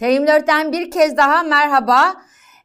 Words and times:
T24'ten 0.00 0.72
bir 0.72 0.90
kez 0.90 1.16
daha 1.16 1.42
merhaba. 1.42 2.14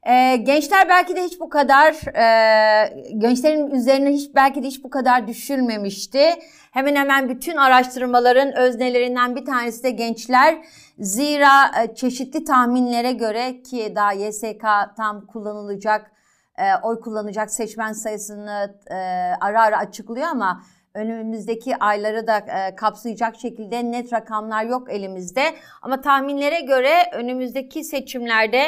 Ee, 0.07 0.35
gençler 0.35 0.89
belki 0.89 1.15
de 1.15 1.23
hiç 1.23 1.39
bu 1.39 1.49
kadar, 1.49 1.93
e, 1.93 3.13
gençlerin 3.17 3.71
üzerine 3.71 4.09
hiç 4.09 4.35
belki 4.35 4.63
de 4.63 4.67
hiç 4.67 4.83
bu 4.83 4.89
kadar 4.89 5.27
düşülmemişti. 5.27 6.33
Hemen 6.71 6.95
hemen 6.95 7.29
bütün 7.29 7.57
araştırmaların 7.57 8.57
öznelerinden 8.57 9.35
bir 9.35 9.45
tanesi 9.45 9.83
de 9.83 9.89
gençler. 9.89 10.65
Zira 10.99 11.83
e, 11.83 11.95
çeşitli 11.95 12.43
tahminlere 12.43 13.11
göre 13.11 13.61
ki 13.61 13.93
daha 13.95 14.13
YSK 14.13 14.65
tam 14.97 15.25
kullanılacak, 15.27 16.11
e, 16.57 16.63
oy 16.83 16.99
kullanacak 16.99 17.51
seçmen 17.51 17.93
sayısını 17.93 18.75
e, 18.91 18.95
ara 19.41 19.61
ara 19.61 19.77
açıklıyor 19.77 20.27
ama 20.27 20.63
önümüzdeki 20.95 21.75
ayları 21.75 22.27
da 22.27 22.37
e, 22.37 22.75
kapsayacak 22.75 23.35
şekilde 23.35 23.91
net 23.91 24.13
rakamlar 24.13 24.65
yok 24.65 24.91
elimizde. 24.91 25.43
Ama 25.81 26.01
tahminlere 26.01 26.59
göre 26.59 26.93
önümüzdeki 27.13 27.83
seçimlerde 27.83 28.61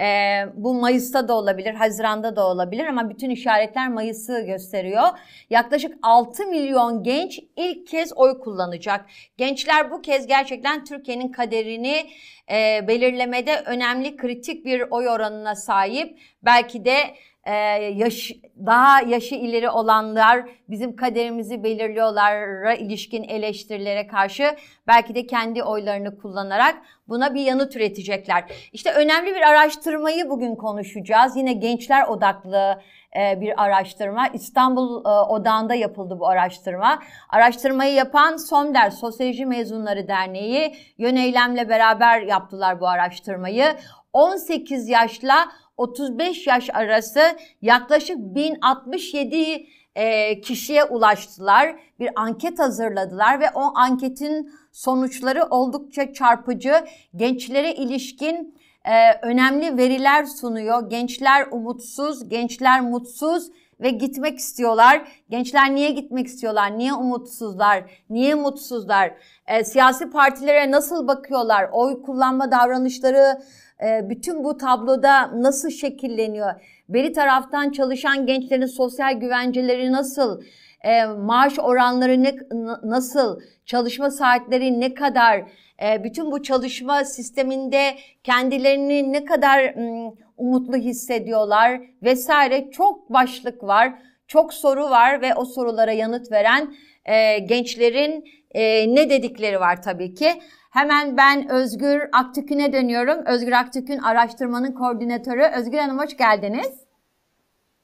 e, 0.00 0.06
bu 0.54 0.74
Mayıs'ta 0.74 1.28
da 1.28 1.34
olabilir, 1.34 1.74
Haziran'da 1.74 2.36
da 2.36 2.46
olabilir 2.46 2.86
ama 2.86 3.10
bütün 3.10 3.30
işaretler 3.30 3.88
Mayıs'ı 3.88 4.40
gösteriyor. 4.40 5.08
Yaklaşık 5.50 5.94
6 6.02 6.46
milyon 6.46 7.02
genç 7.02 7.40
ilk 7.56 7.86
kez 7.86 8.12
oy 8.16 8.40
kullanacak. 8.40 9.06
Gençler 9.36 9.90
bu 9.90 10.02
kez 10.02 10.26
gerçekten 10.26 10.84
Türkiye'nin 10.84 11.28
kaderini 11.28 12.06
e, 12.50 12.88
belirlemede 12.88 13.62
önemli 13.66 14.16
kritik 14.16 14.64
bir 14.64 14.80
oy 14.90 15.08
oranına 15.08 15.54
sahip. 15.54 16.18
Belki 16.42 16.84
de 16.84 16.98
e, 17.46 17.52
yaş, 17.94 18.32
daha 18.66 19.00
yaşı 19.00 19.34
ileri 19.34 19.70
olanlar 19.70 20.44
bizim 20.68 20.96
kaderimizi 20.96 21.64
belirliyorlara 21.64 22.74
ilişkin 22.74 23.22
eleştirilere 23.22 24.06
karşı 24.06 24.56
belki 24.86 25.14
de 25.14 25.26
kendi 25.26 25.62
oylarını 25.62 26.18
kullanarak 26.18 26.74
buna 27.08 27.34
bir 27.34 27.40
yanıt 27.40 27.76
üretecekler. 27.76 28.44
İşte 28.72 28.92
önemli 28.92 29.34
bir 29.34 29.42
araştırmayı 29.42 30.30
bugün 30.30 30.54
konuşacağız. 30.54 31.36
Yine 31.36 31.52
gençler 31.52 32.06
odaklı 32.06 32.80
bir 33.14 33.62
araştırma. 33.62 34.28
İstanbul 34.28 35.04
odağında 35.28 35.74
yapıldı 35.74 36.20
bu 36.20 36.28
araştırma. 36.28 36.98
Araştırmayı 37.28 37.94
yapan 37.94 38.36
SOMDER, 38.36 38.90
Sosyoloji 38.90 39.46
Mezunları 39.46 40.08
Derneği 40.08 40.76
yöneylemle 40.98 41.68
beraber 41.68 42.20
yaptılar 42.20 42.80
bu 42.80 42.88
araştırmayı. 42.88 43.64
18 44.12 44.88
yaşla 44.88 45.48
35 45.76 46.46
yaş 46.46 46.70
arası 46.74 47.20
yaklaşık 47.62 48.16
1067 48.18 49.66
e, 49.94 50.40
kişiye 50.40 50.84
ulaştılar. 50.84 51.76
Bir 52.00 52.10
anket 52.16 52.58
hazırladılar 52.58 53.40
ve 53.40 53.50
o 53.54 53.78
anketin 53.78 54.52
sonuçları 54.72 55.44
oldukça 55.44 56.12
çarpıcı. 56.12 56.84
Gençlere 57.16 57.74
ilişkin 57.74 58.58
e, 58.84 59.18
önemli 59.22 59.76
veriler 59.76 60.24
sunuyor. 60.24 60.90
Gençler 60.90 61.46
umutsuz, 61.50 62.28
gençler 62.28 62.80
mutsuz 62.80 63.50
ve 63.80 63.90
gitmek 63.90 64.38
istiyorlar. 64.38 65.08
Gençler 65.30 65.74
niye 65.74 65.90
gitmek 65.90 66.26
istiyorlar? 66.26 66.78
Niye 66.78 66.94
umutsuzlar? 66.94 67.84
Niye 68.10 68.34
mutsuzlar? 68.34 69.14
E, 69.46 69.64
siyasi 69.64 70.10
partilere 70.10 70.70
nasıl 70.70 71.08
bakıyorlar? 71.08 71.68
Oy 71.72 72.02
kullanma 72.02 72.50
davranışları 72.50 73.42
bütün 73.82 74.44
bu 74.44 74.56
tabloda 74.56 75.42
nasıl 75.42 75.70
şekilleniyor? 75.70 76.52
Beri 76.88 77.12
taraftan 77.12 77.70
çalışan 77.70 78.26
gençlerin 78.26 78.66
sosyal 78.66 79.20
güvenceleri 79.20 79.92
nasıl? 79.92 80.42
E, 80.84 81.04
maaş 81.04 81.58
oranları 81.58 82.22
ne, 82.22 82.34
nasıl? 82.82 83.40
Çalışma 83.66 84.10
saatleri 84.10 84.80
ne 84.80 84.94
kadar? 84.94 85.42
E, 85.82 86.04
bütün 86.04 86.32
bu 86.32 86.42
çalışma 86.42 87.04
sisteminde 87.04 87.94
kendilerini 88.24 89.12
ne 89.12 89.24
kadar 89.24 89.74
um, 89.74 90.14
umutlu 90.36 90.76
hissediyorlar 90.76 91.80
vesaire 92.02 92.70
çok 92.70 93.12
başlık 93.12 93.62
var, 93.62 93.92
çok 94.26 94.54
soru 94.54 94.90
var 94.90 95.22
ve 95.22 95.34
o 95.34 95.44
sorulara 95.44 95.92
yanıt 95.92 96.32
veren 96.32 96.74
e, 97.04 97.38
gençlerin 97.38 98.24
e, 98.50 98.94
ne 98.94 99.10
dedikleri 99.10 99.60
var 99.60 99.82
tabii 99.82 100.14
ki. 100.14 100.32
Hemen 100.74 101.16
ben 101.16 101.48
Özgür 101.48 102.08
Aktükün'e 102.12 102.72
dönüyorum. 102.72 103.26
Özgür 103.26 103.52
Aktükün 103.52 103.98
araştırmanın 103.98 104.72
koordinatörü. 104.72 105.42
Özgür 105.42 105.78
Hanım 105.78 105.98
hoş 105.98 106.16
geldiniz. 106.16 106.84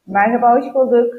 Merhaba, 0.07 0.55
hoş 0.55 0.75
bulduk. 0.75 1.15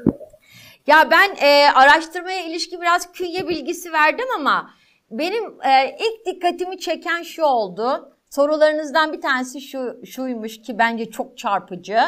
Ya 0.87 1.09
ben 1.11 1.47
e, 1.47 1.71
araştırmaya 1.75 2.45
ilişki 2.45 2.81
biraz 2.81 3.11
künye 3.11 3.47
bilgisi 3.47 3.93
verdim 3.93 4.25
ama 4.35 4.69
benim 5.11 5.43
e, 5.45 5.97
ilk 5.99 6.25
dikkatimi 6.25 6.79
çeken 6.79 7.21
şu 7.21 7.43
oldu. 7.43 8.15
Sorularınızdan 8.29 9.13
bir 9.13 9.21
tanesi 9.21 9.61
şu 9.61 10.05
şuymuş 10.05 10.61
ki 10.61 10.77
bence 10.79 11.11
çok 11.11 11.37
çarpıcı. 11.37 11.99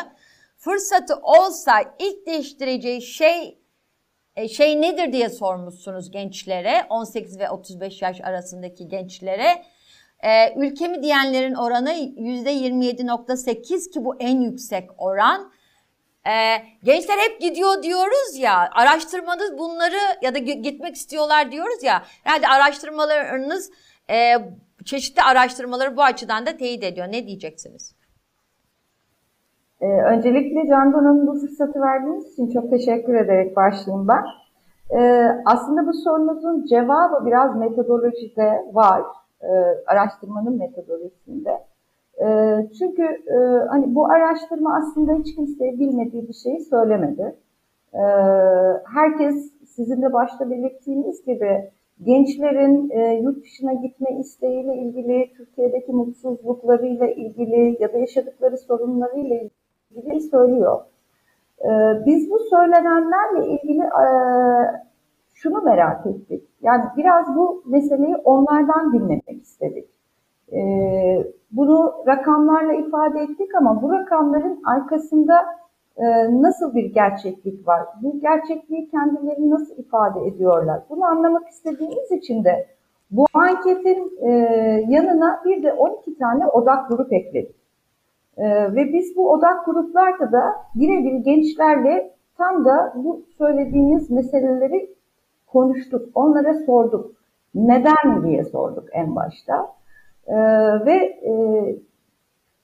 Fırsatı 0.57 1.15
olsa 1.15 1.81
ilk 1.99 2.27
değiştireceği 2.27 3.01
şey 3.01 3.62
şey 4.51 4.81
nedir 4.81 5.13
diye 5.13 5.29
sormuşsunuz 5.29 6.11
gençlere 6.11 6.85
18 6.89 7.39
ve 7.39 7.49
35 7.49 8.01
yaş 8.01 8.21
arasındaki 8.21 8.87
gençlere. 8.87 9.63
E, 10.23 10.53
ülkemi 10.55 11.03
diyenlerin 11.03 11.53
oranı 11.53 11.91
%27.8 11.93 13.91
ki 13.91 14.05
bu 14.05 14.15
en 14.19 14.41
yüksek 14.41 14.89
oran. 14.97 15.53
E, 16.27 16.31
gençler 16.83 17.17
hep 17.17 17.41
gidiyor 17.41 17.83
diyoruz 17.83 18.37
ya 18.37 18.69
araştırmanız 18.71 19.57
bunları 19.57 20.17
ya 20.21 20.33
da 20.33 20.37
gitmek 20.37 20.95
istiyorlar 20.95 21.51
diyoruz 21.51 21.83
ya 21.83 22.05
herhalde 22.23 22.47
araştırmalarınız 22.47 23.71
e, 24.09 24.35
çeşitli 24.85 25.21
araştırmaları 25.21 25.97
bu 25.97 26.03
açıdan 26.03 26.45
da 26.45 26.57
teyit 26.57 26.83
ediyor. 26.83 27.07
Ne 27.11 27.27
diyeceksiniz? 27.27 27.95
Ee, 29.83 29.85
öncelikle 29.85 30.67
Candan 30.67 31.03
Hanım 31.03 31.27
bu 31.27 31.39
fırsatı 31.39 31.81
verdiğiniz 31.81 32.33
için 32.33 32.49
çok 32.49 32.69
teşekkür 32.69 33.15
ederek 33.15 33.55
başlayayım 33.55 34.07
ben. 34.07 34.23
Ee, 34.97 35.27
aslında 35.45 35.87
bu 35.87 35.93
sorunuzun 35.93 36.65
cevabı 36.65 37.25
biraz 37.25 37.55
metodolojide 37.55 38.65
var, 38.73 39.01
e, 39.41 39.49
araştırmanın 39.87 40.57
metodolojisinde. 40.57 41.51
E, 42.21 42.27
çünkü 42.79 43.03
e, 43.03 43.37
hani 43.69 43.95
bu 43.95 44.05
araştırma 44.05 44.75
aslında 44.75 45.13
hiç 45.13 45.35
kimseye 45.35 45.79
bilmediği 45.79 46.27
bir 46.27 46.33
şeyi 46.33 46.59
söylemedi. 46.59 47.35
E, 47.93 48.03
herkes 48.93 49.51
sizin 49.65 50.01
de 50.01 50.13
başta 50.13 50.49
belirttiğiniz 50.49 51.25
gibi 51.25 51.71
gençlerin 52.03 52.89
e, 52.89 53.19
yurt 53.21 53.43
dışına 53.43 53.73
gitme 53.73 54.09
isteğiyle 54.19 54.75
ilgili, 54.75 55.33
Türkiye'deki 55.37 55.91
mutsuzluklarıyla 55.91 57.07
ilgili 57.07 57.77
ya 57.79 57.93
da 57.93 57.97
yaşadıkları 57.97 58.57
sorunlarıyla 58.57 59.35
ilgili 59.35 59.62
gibi 59.95 60.21
söylüyor. 60.21 60.81
Ee, 61.61 61.69
biz 62.05 62.29
bu 62.29 62.39
söylenenlerle 62.39 63.47
ilgili 63.47 63.81
e, 63.81 64.07
şunu 65.33 65.61
merak 65.61 66.05
ettik. 66.05 66.49
Yani 66.61 66.83
biraz 66.97 67.35
bu 67.35 67.63
meseleyi 67.65 68.15
onlardan 68.15 68.93
dinlemek 68.93 69.41
istedik. 69.41 69.89
Ee, 70.53 71.23
bunu 71.51 71.93
rakamlarla 72.07 72.73
ifade 72.73 73.19
ettik 73.19 73.55
ama 73.55 73.81
bu 73.81 73.91
rakamların 73.91 74.61
arkasında 74.65 75.45
e, 75.97 76.05
nasıl 76.41 76.75
bir 76.75 76.93
gerçeklik 76.93 77.67
var? 77.67 77.81
Bu 78.01 78.19
gerçekliği 78.19 78.89
kendileri 78.89 79.49
nasıl 79.49 79.77
ifade 79.77 80.27
ediyorlar? 80.27 80.81
Bunu 80.89 81.05
anlamak 81.05 81.47
istediğimiz 81.47 82.11
için 82.11 82.43
de 82.43 82.67
bu 83.11 83.25
anketin 83.33 84.11
e, 84.21 84.29
yanına 84.89 85.41
bir 85.45 85.63
de 85.63 85.73
12 85.73 86.17
tane 86.17 86.47
odak 86.47 86.89
grup 86.89 87.13
ekledik. 87.13 87.62
Ee, 88.37 88.75
ve 88.75 88.93
biz 88.93 89.15
bu 89.15 89.31
odak 89.31 89.65
gruplarda 89.65 90.31
da 90.31 90.43
birebir 90.75 91.13
gençlerle 91.13 92.13
tam 92.37 92.65
da 92.65 92.93
bu 92.95 93.21
söylediğiniz 93.37 94.11
meseleleri 94.11 94.89
konuştuk. 95.47 96.09
Onlara 96.15 96.53
sorduk. 96.53 97.11
Neden 97.55 98.23
diye 98.23 98.43
sorduk 98.43 98.87
en 98.91 99.15
başta. 99.15 99.67
Ee, 100.27 100.35
ve 100.85 100.95
e, 101.25 101.33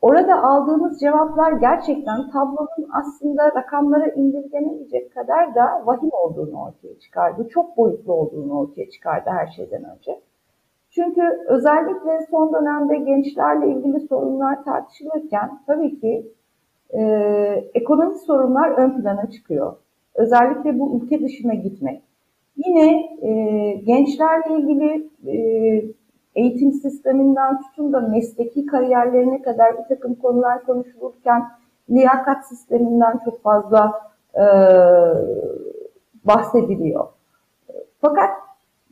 orada 0.02 0.44
aldığımız 0.44 1.00
cevaplar 1.00 1.52
gerçekten 1.52 2.30
tablonun 2.32 2.90
aslında 2.94 3.52
rakamlara 3.56 4.08
indirgenemeyecek 4.08 5.14
kadar 5.14 5.56
da 5.56 5.82
vahim 5.86 6.10
olduğunu 6.24 6.62
ortaya 6.62 7.00
çıkardı. 7.00 7.48
Çok 7.50 7.78
boyutlu 7.78 8.14
olduğunu 8.14 8.60
ortaya 8.60 8.90
çıkardı 8.90 9.30
her 9.30 9.48
şeyden 9.48 9.84
önce. 9.84 10.22
Çünkü 10.92 11.22
özellikle 11.48 12.26
son 12.32 12.54
dönemde 12.54 12.96
gençlerle 12.96 13.68
ilgili 13.68 14.00
sorunlar 14.00 14.64
tartışılırken 14.64 15.60
tabii 15.68 16.00
ki 16.00 16.34
e, 16.90 17.02
ekonomik 17.74 18.18
sorunlar 18.18 18.70
ön 18.70 19.02
plana 19.02 19.30
çıkıyor. 19.30 19.76
Özellikle 20.16 20.80
bu 20.80 21.02
ülke 21.02 21.22
dışına 21.22 21.54
gitmek. 21.54 22.04
Yine 22.58 23.10
e, 23.22 23.72
gençlerle 23.74 24.58
ilgili 24.58 25.10
e, 25.28 25.36
eğitim 26.36 26.72
sisteminden 26.72 27.62
tutun 27.62 27.94
da 27.94 28.00
mesleki 28.00 28.66
kariyerlerine 28.66 29.42
kadar 29.42 29.78
bir 29.78 29.96
takım 29.96 30.16
konular 30.16 30.64
konuşulurken 30.66 31.44
liyakat 31.90 32.48
sisteminden 32.48 33.20
çok 33.26 33.42
fazla 33.44 34.02
e, 34.36 34.46
bahsediliyor. 36.24 37.08
Fakat 38.02 38.30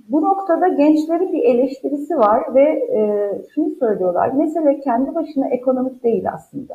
bu 0.08 0.22
noktada 0.22 0.68
gençlerin 0.68 1.34
bir 1.34 1.44
eleştirisi 1.44 2.18
var 2.18 2.56
ve 2.56 2.64
e, 2.64 3.32
şunu 3.56 3.70
söylüyorlar. 3.70 4.32
Mesele 4.32 4.80
kendi 4.80 5.16
başına 5.16 5.48
ekonomik 5.48 6.04
değil 6.04 6.34
aslında. 6.34 6.74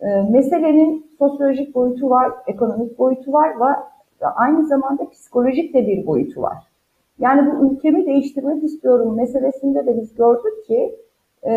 E, 0.00 0.06
meselenin 0.30 1.06
sosyolojik 1.18 1.74
boyutu 1.74 2.10
var, 2.10 2.32
ekonomik 2.46 2.98
boyutu 2.98 3.32
var 3.32 3.60
ve 4.20 4.26
aynı 4.26 4.66
zamanda 4.66 5.10
psikolojik 5.10 5.74
de 5.74 5.86
bir 5.86 6.06
boyutu 6.06 6.42
var. 6.42 6.68
Yani 7.18 7.52
bu 7.52 7.72
ülkemi 7.72 8.06
değiştirmek 8.06 8.64
istiyorum 8.64 9.16
meselesinde 9.16 9.86
de 9.86 10.00
biz 10.00 10.14
gördük 10.14 10.64
ki 10.66 10.96
e, 11.46 11.54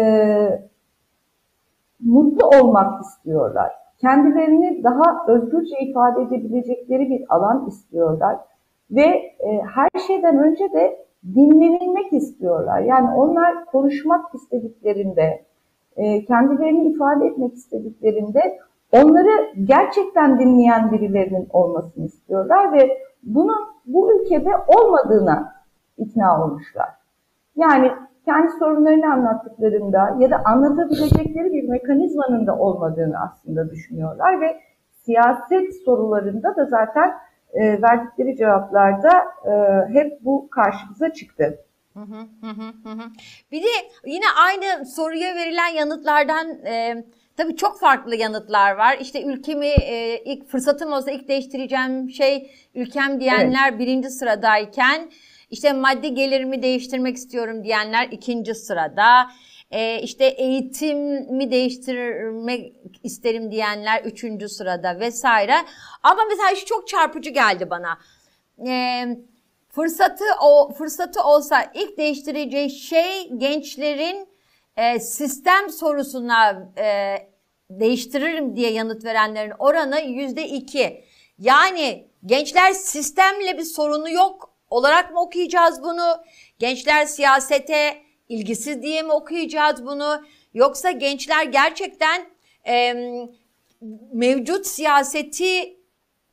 mutlu 1.99 2.47
olmak 2.47 3.01
istiyorlar. 3.01 3.71
Kendilerini 4.01 4.83
daha 4.83 5.25
özgürce 5.27 5.79
ifade 5.79 6.21
edebilecekleri 6.21 7.09
bir 7.09 7.23
alan 7.29 7.67
istiyorlar. 7.67 8.37
Ve 8.91 9.05
e, 9.39 9.61
her 9.75 9.89
şeyden 10.07 10.37
önce 10.37 10.73
de 10.73 11.05
dinlenilmek 11.35 12.13
istiyorlar. 12.13 12.81
Yani 12.81 13.09
onlar 13.15 13.65
konuşmak 13.65 14.35
istediklerinde, 14.35 15.45
e, 15.95 16.25
kendilerini 16.25 16.89
ifade 16.89 17.25
etmek 17.25 17.53
istediklerinde 17.53 18.59
onları 18.91 19.53
gerçekten 19.63 20.39
dinleyen 20.39 20.91
birilerinin 20.91 21.47
olmasını 21.49 22.05
istiyorlar 22.05 22.73
ve 22.73 22.97
bunun 23.23 23.57
bu 23.85 24.13
ülkede 24.13 24.49
olmadığına 24.67 25.53
ikna 25.97 26.43
olmuşlar. 26.43 26.89
Yani 27.55 27.91
kendi 28.25 28.51
sorunlarını 28.51 29.13
anlattıklarında 29.13 30.15
ya 30.19 30.31
da 30.31 30.41
anlatabilecekleri 30.45 31.53
bir 31.53 31.69
mekanizmanın 31.69 32.47
da 32.47 32.57
olmadığını 32.57 33.15
aslında 33.23 33.69
düşünüyorlar 33.69 34.41
ve 34.41 34.57
siyaset 34.91 35.83
sorularında 35.85 36.55
da 36.55 36.65
zaten 36.65 37.11
e, 37.53 37.81
verdikleri 37.81 38.37
cevaplarda 38.37 39.11
e, 39.45 39.53
hep 39.93 40.25
bu 40.25 40.49
karşımıza 40.49 41.13
çıktı. 41.13 41.65
Bir 43.51 43.63
de 43.63 43.67
yine 44.05 44.25
aynı 44.45 44.85
soruya 44.85 45.35
verilen 45.35 45.67
yanıtlardan 45.67 46.65
e, 46.65 47.03
tabii 47.37 47.55
çok 47.55 47.79
farklı 47.79 48.15
yanıtlar 48.15 48.71
var. 48.71 48.97
İşte 49.01 49.23
ülkemi 49.23 49.67
e, 49.67 50.23
ilk 50.23 50.47
fırsatım 50.47 50.91
olsa 50.91 51.11
ilk 51.11 51.27
değiştireceğim 51.27 52.09
şey 52.09 52.51
ülkem 52.75 53.19
diyenler 53.19 53.69
evet. 53.69 53.79
birinci 53.79 54.09
sıradayken 54.09 55.09
işte 55.49 55.73
maddi 55.73 56.13
gelirimi 56.13 56.61
değiştirmek 56.61 57.15
istiyorum 57.15 57.63
diyenler 57.63 58.07
ikinci 58.11 58.55
sırada. 58.55 59.29
Ee, 59.71 60.01
işte 60.01 60.25
eğitimi 60.25 61.51
değiştirmek 61.51 62.75
isterim 63.03 63.51
diyenler 63.51 64.03
üçüncü 64.03 64.49
sırada 64.49 64.99
vesaire. 64.99 65.55
Ama 66.03 66.21
mesela 66.29 66.55
şu 66.55 66.65
çok 66.65 66.87
çarpıcı 66.87 67.29
geldi 67.29 67.69
bana. 67.69 67.97
Ee, 68.67 69.17
fırsatı 69.69 70.23
o 70.41 70.73
fırsatı 70.73 71.23
olsa 71.23 71.71
ilk 71.73 71.97
değiştireceği 71.97 72.69
şey 72.69 73.29
gençlerin 73.37 74.27
e, 74.77 74.99
sistem 74.99 75.69
sorusuna 75.69 76.71
e, 76.77 77.15
değiştiririm 77.69 78.55
diye 78.55 78.71
yanıt 78.71 79.05
verenlerin 79.05 79.53
oranı 79.59 80.01
yüzde 80.01 80.47
iki. 80.47 81.03
Yani 81.39 82.07
gençler 82.25 82.71
sistemle 82.71 83.57
bir 83.57 83.63
sorunu 83.63 84.09
yok 84.09 84.53
olarak 84.69 85.11
mı 85.11 85.21
okuyacağız 85.21 85.83
bunu? 85.83 86.23
Gençler 86.59 87.05
siyasete 87.05 87.97
ilgisiz 88.31 88.81
diye 88.81 89.01
mi 89.01 89.11
okuyacağız 89.11 89.85
bunu? 89.85 90.25
Yoksa 90.53 90.91
gençler 90.91 91.45
gerçekten 91.45 92.25
e, 92.67 92.93
mevcut 94.13 94.67
siyaseti 94.67 95.77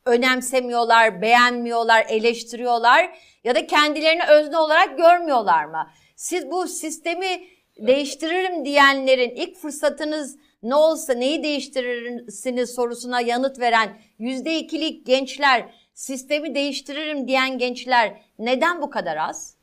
önemsemiyorlar, 0.05 1.21
beğenmiyorlar, 1.21 2.05
eleştiriyorlar 2.09 3.17
ya 3.43 3.55
da 3.55 3.67
kendilerini 3.67 4.23
özne 4.23 4.57
olarak 4.57 4.97
görmüyorlar 4.97 5.65
mı? 5.65 5.89
Siz 6.15 6.51
bu 6.51 6.67
sistemi 6.67 7.43
değiştiririm 7.77 8.65
diyenlerin 8.65 9.29
ilk 9.29 9.57
fırsatınız 9.57 10.37
ne 10.63 10.75
olsa 10.75 11.13
neyi 11.13 11.43
değiştirirsiniz 11.43 12.75
sorusuna 12.75 13.21
yanıt 13.21 13.59
veren 13.59 14.01
yüzde 14.19 14.59
ikilik 14.59 15.05
gençler 15.05 15.73
sistemi 15.93 16.55
değiştiririm 16.55 17.27
diyen 17.27 17.57
gençler 17.57 18.21
neden 18.39 18.81
bu 18.81 18.89
kadar 18.89 19.17
az? 19.17 19.58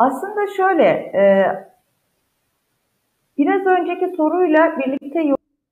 Aslında 0.00 0.46
şöyle, 0.56 0.84
e, 0.84 1.22
biraz 3.38 3.66
önceki 3.66 4.16
soruyla 4.16 4.78
birlikte 4.78 5.20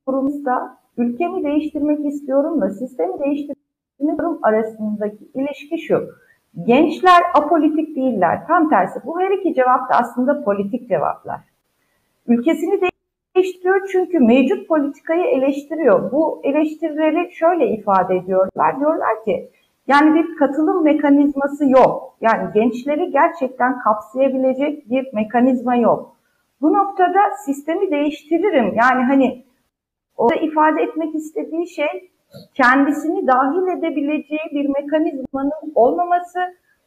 yorumumuzda 0.07 0.79
ülkemi 0.97 1.45
değiştirmek 1.45 2.07
istiyorum 2.07 2.61
da 2.61 2.71
sistemi 2.71 3.19
değiştirmek 3.19 3.65
istiyorum 4.01 4.39
arasındaki 4.43 5.31
ilişki 5.35 5.79
şu. 5.79 6.09
Gençler 6.63 7.23
apolitik 7.35 7.97
değiller. 7.97 8.47
Tam 8.47 8.71
tersi. 8.71 9.01
Bu 9.05 9.21
her 9.21 9.31
iki 9.31 9.55
cevap 9.55 9.91
da 9.91 9.95
aslında 9.95 10.45
politik 10.45 10.89
cevaplar. 10.89 11.41
Ülkesini 12.27 12.81
eleştiriyor 13.35 13.89
çünkü 13.93 14.21
mevcut 14.21 14.69
politikayı 14.69 15.25
eleştiriyor. 15.25 16.13
Bu 16.13 16.41
eleştirileri 16.45 17.33
şöyle 17.33 17.71
ifade 17.71 18.17
ediyorlar. 18.17 18.81
Diyorlar 18.81 19.25
ki 19.25 19.51
yani 19.89 20.15
bir 20.15 20.37
katılım 20.37 20.85
mekanizması 20.85 21.69
yok. 21.69 22.17
Yani 22.21 22.53
gençleri 22.55 23.11
gerçekten 23.11 23.79
kapsayabilecek 23.79 24.91
bir 24.91 25.15
mekanizma 25.15 25.77
yok. 25.77 26.17
Bu 26.61 26.73
noktada 26.73 27.21
sistemi 27.45 27.91
değiştiririm. 27.91 28.75
Yani 28.75 29.05
hani 29.05 29.45
orada 30.17 30.41
ifade 30.41 30.83
etmek 30.83 31.15
istediği 31.15 31.69
şey 31.69 32.11
kendisini 32.55 33.27
dahil 33.27 33.79
edebileceği 33.79 34.41
bir 34.53 34.69
mekanizmanın 34.69 35.73
olmaması, 35.75 36.39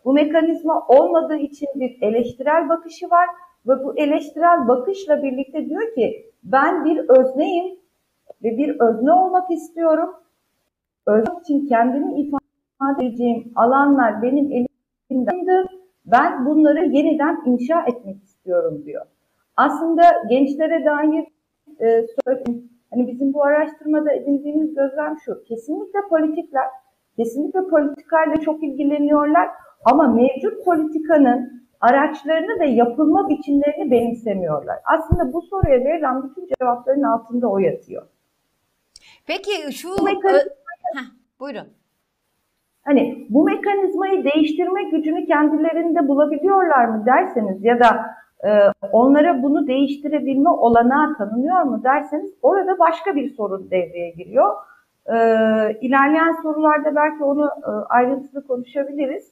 bu 0.05 0.13
mekanizma 0.13 0.87
olmadığı 0.87 1.37
için 1.37 1.67
bir 1.75 1.97
eleştirel 2.01 2.69
bakışı 2.69 3.09
var 3.09 3.29
ve 3.67 3.83
bu 3.83 3.97
eleştirel 3.97 4.67
bakışla 4.67 5.23
birlikte 5.23 5.69
diyor 5.69 5.95
ki 5.95 6.31
ben 6.43 6.85
bir 6.85 7.09
özneyim 7.09 7.75
ve 8.43 8.57
bir 8.57 8.79
özne 8.79 9.13
olmak 9.13 9.51
istiyorum. 9.51 10.09
Özne 11.07 11.33
için 11.41 11.67
kendimi 11.67 12.21
ifade 12.21 12.40
edeceğim 12.89 13.51
alanlar 13.55 14.21
benim 14.21 14.67
elimde. 15.09 15.65
Ben 16.05 16.45
bunları 16.45 16.85
yeniden 16.85 17.41
inşa 17.45 17.81
etmek 17.81 18.23
istiyorum 18.23 18.81
diyor. 18.85 19.05
Aslında 19.57 20.03
gençlere 20.29 20.85
dair 20.85 21.25
e, 21.81 22.05
hani 22.93 23.07
bizim 23.07 23.33
bu 23.33 23.43
araştırmada 23.43 24.11
edindiğimiz 24.11 24.75
gözlem 24.75 25.17
şu. 25.25 25.43
Kesinlikle 25.43 25.99
politikler, 26.09 26.65
kesinlikle 27.15 27.67
politikayla 27.67 28.37
çok 28.37 28.63
ilgileniyorlar 28.63 29.49
ama 29.85 30.07
mevcut 30.07 30.65
politikanın 30.65 31.61
araçlarını 31.81 32.59
ve 32.59 32.69
yapılma 32.69 33.29
biçimlerini 33.29 33.91
benimsemiyorlar. 33.91 34.77
Aslında 34.85 35.33
bu 35.33 35.41
soruya 35.41 35.79
verilen 35.79 36.23
bütün 36.23 36.47
cevapların 36.59 37.03
altında 37.03 37.47
o 37.47 37.59
yatıyor. 37.59 38.07
Peki 39.27 39.73
şu... 39.73 40.03
Mekanizma... 40.03 40.51
Heh, 40.95 41.05
buyurun. 41.39 41.67
Hani 42.83 43.27
bu 43.29 43.43
mekanizmayı 43.43 44.23
değiştirme 44.23 44.83
gücünü 44.83 45.25
kendilerinde 45.25 46.07
bulabiliyorlar 46.07 46.85
mı 46.85 47.05
derseniz 47.05 47.63
ya 47.63 47.79
da 47.79 48.05
e, 48.43 48.49
onlara 48.91 49.43
bunu 49.43 49.67
değiştirebilme 49.67 50.49
olanağı 50.49 51.17
tanınıyor 51.17 51.61
mu 51.61 51.81
derseniz 51.83 52.33
orada 52.41 52.79
başka 52.79 53.15
bir 53.15 53.29
sorun 53.29 53.71
devreye 53.71 54.09
giriyor. 54.09 54.55
E, 55.05 55.15
ilerleyen 55.81 56.31
sorularda 56.43 56.95
belki 56.95 57.23
onu 57.23 57.45
e, 57.45 57.71
ayrıntılı 57.89 58.47
konuşabiliriz. 58.47 59.31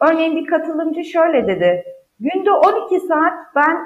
Örneğin 0.00 0.36
bir 0.36 0.46
katılımcı 0.46 1.04
şöyle 1.04 1.46
dedi. 1.46 1.84
Günde 2.20 2.50
12 2.50 3.00
saat 3.00 3.32
ben 3.56 3.76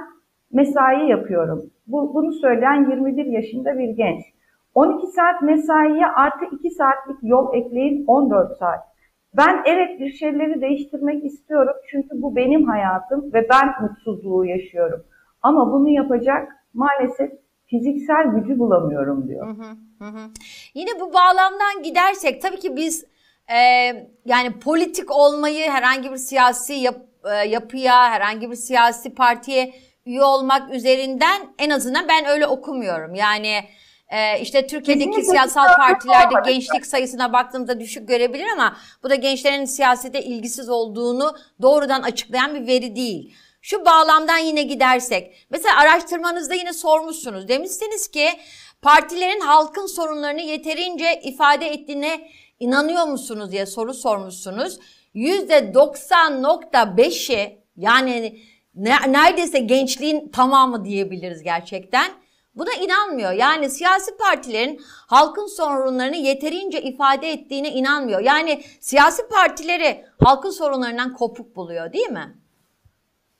mesai 0.52 1.08
yapıyorum. 1.08 1.62
Bu, 1.86 2.14
bunu 2.14 2.32
söyleyen 2.32 2.90
21 2.90 3.24
yaşında 3.24 3.78
bir 3.78 3.88
genç. 3.88 4.20
12 4.78 5.06
saat 5.06 5.42
mesaiye 5.42 6.06
artı 6.06 6.44
2 6.52 6.70
saatlik 6.70 7.16
yol 7.22 7.54
ekleyin 7.54 8.04
14 8.06 8.58
saat. 8.58 8.80
Ben 9.36 9.62
evet 9.66 10.00
bir 10.00 10.12
şeyleri 10.12 10.60
değiştirmek 10.60 11.24
istiyorum 11.24 11.74
çünkü 11.90 12.08
bu 12.12 12.36
benim 12.36 12.68
hayatım 12.68 13.32
ve 13.32 13.48
ben 13.50 13.82
mutsuzluğu 13.82 14.44
yaşıyorum. 14.44 15.04
Ama 15.42 15.72
bunu 15.72 15.88
yapacak 15.88 16.48
maalesef 16.74 17.30
fiziksel 17.66 18.26
gücü 18.26 18.58
bulamıyorum 18.58 19.28
diyor. 19.28 19.46
Hı 19.46 19.62
hı 19.98 20.04
hı. 20.04 20.30
Yine 20.74 20.90
bu 21.00 21.12
bağlamdan 21.12 21.82
gidersek 21.82 22.42
tabii 22.42 22.58
ki 22.58 22.76
biz 22.76 23.04
e, 23.48 23.58
yani 24.24 24.52
politik 24.64 25.10
olmayı 25.10 25.70
herhangi 25.70 26.10
bir 26.10 26.16
siyasi 26.16 26.72
yap, 26.72 26.96
e, 27.32 27.48
yapıya, 27.48 28.10
herhangi 28.10 28.50
bir 28.50 28.56
siyasi 28.56 29.14
partiye 29.14 29.72
üye 30.06 30.22
olmak 30.22 30.74
üzerinden 30.74 31.40
en 31.58 31.70
azından 31.70 32.08
ben 32.08 32.26
öyle 32.26 32.46
okumuyorum. 32.46 33.14
Yani 33.14 33.54
ee, 34.08 34.40
işte 34.40 34.66
Türkiye'deki 34.66 35.10
Kesinlikle 35.10 35.30
siyasal 35.30 35.76
partilerde 35.76 36.50
gençlik 36.50 36.86
sayısına 36.86 37.32
baktığımda 37.32 37.80
düşük 37.80 38.08
görebilir 38.08 38.46
ama 38.52 38.76
bu 39.02 39.10
da 39.10 39.14
gençlerin 39.14 39.64
siyasete 39.64 40.22
ilgisiz 40.22 40.68
olduğunu 40.68 41.36
doğrudan 41.62 42.02
açıklayan 42.02 42.54
bir 42.54 42.66
veri 42.66 42.96
değil. 42.96 43.34
Şu 43.62 43.84
bağlamdan 43.84 44.38
yine 44.38 44.62
gidersek, 44.62 45.46
mesela 45.50 45.80
araştırmanızda 45.80 46.54
yine 46.54 46.72
sormuşsunuz. 46.72 47.48
Demişsiniz 47.48 48.08
ki 48.08 48.28
partilerin 48.82 49.40
halkın 49.40 49.86
sorunlarını 49.86 50.40
yeterince 50.40 51.20
ifade 51.22 51.66
ettiğine 51.66 52.30
inanıyor 52.60 53.06
musunuz 53.06 53.52
diye 53.52 53.66
soru 53.66 53.94
sormuşsunuz. 53.94 54.78
%90.5'i 55.14 57.58
yani 57.76 58.40
neredeyse 59.06 59.58
gençliğin 59.58 60.28
tamamı 60.28 60.84
diyebiliriz 60.84 61.42
gerçekten. 61.42 62.10
Buna 62.58 62.70
inanmıyor. 62.84 63.32
Yani 63.32 63.70
siyasi 63.70 64.16
partilerin 64.16 64.80
halkın 65.06 65.46
sorunlarını 65.46 66.16
yeterince 66.16 66.80
ifade 66.82 67.32
ettiğine 67.32 67.70
inanmıyor. 67.70 68.20
Yani 68.20 68.60
siyasi 68.80 69.22
partileri 69.28 70.04
halkın 70.24 70.50
sorunlarından 70.50 71.14
kopuk 71.14 71.56
buluyor 71.56 71.92
değil 71.92 72.10
mi? 72.10 72.34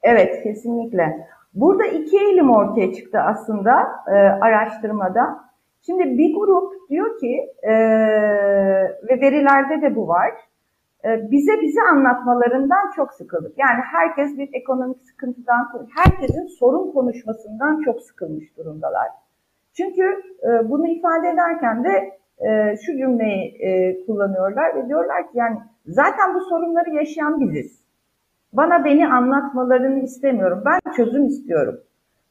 Evet 0.03 0.43
kesinlikle. 0.43 1.29
Burada 1.55 1.87
iki 1.87 2.19
eğilim 2.19 2.51
ortaya 2.51 2.95
çıktı 2.95 3.19
aslında 3.19 3.73
e, 4.07 4.15
araştırmada. 4.15 5.49
Şimdi 5.87 6.19
bir 6.19 6.35
grup 6.35 6.91
diyor 6.91 7.19
ki 7.21 7.53
e, 7.63 7.73
ve 9.09 9.21
verilerde 9.21 9.83
de 9.83 9.97
bu 9.97 10.09
var. 10.09 10.33
E, 11.05 11.31
bize 11.31 11.53
bize 11.63 11.81
anlatmalarından 11.93 12.91
çok 12.97 13.13
sıkıldık. 13.13 13.59
Yani 13.59 13.81
herkes 13.93 14.39
bir 14.39 14.49
ekonomik 14.53 15.03
sıkıntıdan, 15.03 15.69
herkesin 15.97 16.47
sorun 16.47 16.93
konuşmasından 16.93 17.81
çok 17.85 18.03
sıkılmış 18.03 18.57
durumdalar. 18.57 19.09
Çünkü 19.77 20.23
e, 20.43 20.71
bunu 20.71 20.89
ifade 20.89 21.29
ederken 21.29 21.85
de 21.85 22.19
e, 22.39 22.77
şu 22.77 22.93
cümleyi 22.93 23.59
kullanıyorlar 24.07 24.77
ve 24.77 24.89
diyorlar 24.89 25.23
ki 25.23 25.31
yani 25.35 25.59
zaten 25.87 26.35
bu 26.35 26.41
sorunları 26.41 26.91
yaşayan 26.91 27.41
biziz. 27.41 27.89
Bana 28.53 28.85
beni 28.85 29.09
anlatmalarını 29.09 29.99
istemiyorum. 29.99 30.63
Ben 30.65 30.93
çözüm 30.93 31.27
istiyorum. 31.27 31.81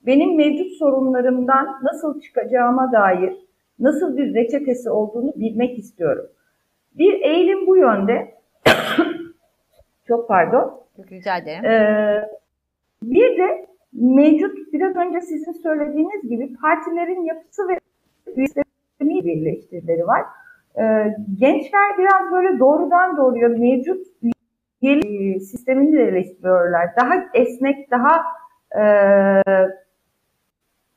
Benim 0.06 0.38
mevcut 0.38 0.72
sorunlarımdan 0.72 1.80
nasıl 1.84 2.22
çıkacağıma 2.22 2.92
dair 2.92 3.48
nasıl 3.80 4.18
bir 4.18 4.36
reçetesi 4.36 4.90
olduğunu 4.90 5.34
bilmek 5.36 5.80
istiyorum. 5.80 6.26
Bir 6.98 7.22
eğilim 7.22 7.68
bu 7.68 7.78
yönde. 7.78 8.37
Çok 10.08 10.28
pardon. 10.28 10.82
Rica 11.12 11.38
ederim. 11.38 11.66
Ee, 11.66 12.30
bir 13.04 13.38
de 13.38 13.68
mevcut 13.94 14.74
biraz 14.74 14.96
önce 14.96 15.22
sizin 15.22 15.52
söylediğiniz 15.52 16.30
gibi 16.30 16.54
partilerin 16.62 17.24
yapısı 17.24 17.68
ve 17.68 17.80
üyelerini 18.36 19.26
birleştirileri 19.26 20.08
var. 20.08 20.22
Ee, 20.80 21.16
gençler 21.40 21.98
biraz 21.98 22.32
böyle 22.32 22.60
doğrudan 22.60 23.18
doğruya 23.18 23.50
mevcut 23.50 24.08
üyelik 24.82 25.42
sistemini 25.44 25.98
de 25.98 26.04
eleştiriyorlar. 26.04 26.90
Daha 27.02 27.14
esnek, 27.34 27.92
daha 27.92 28.24
e, 28.76 28.84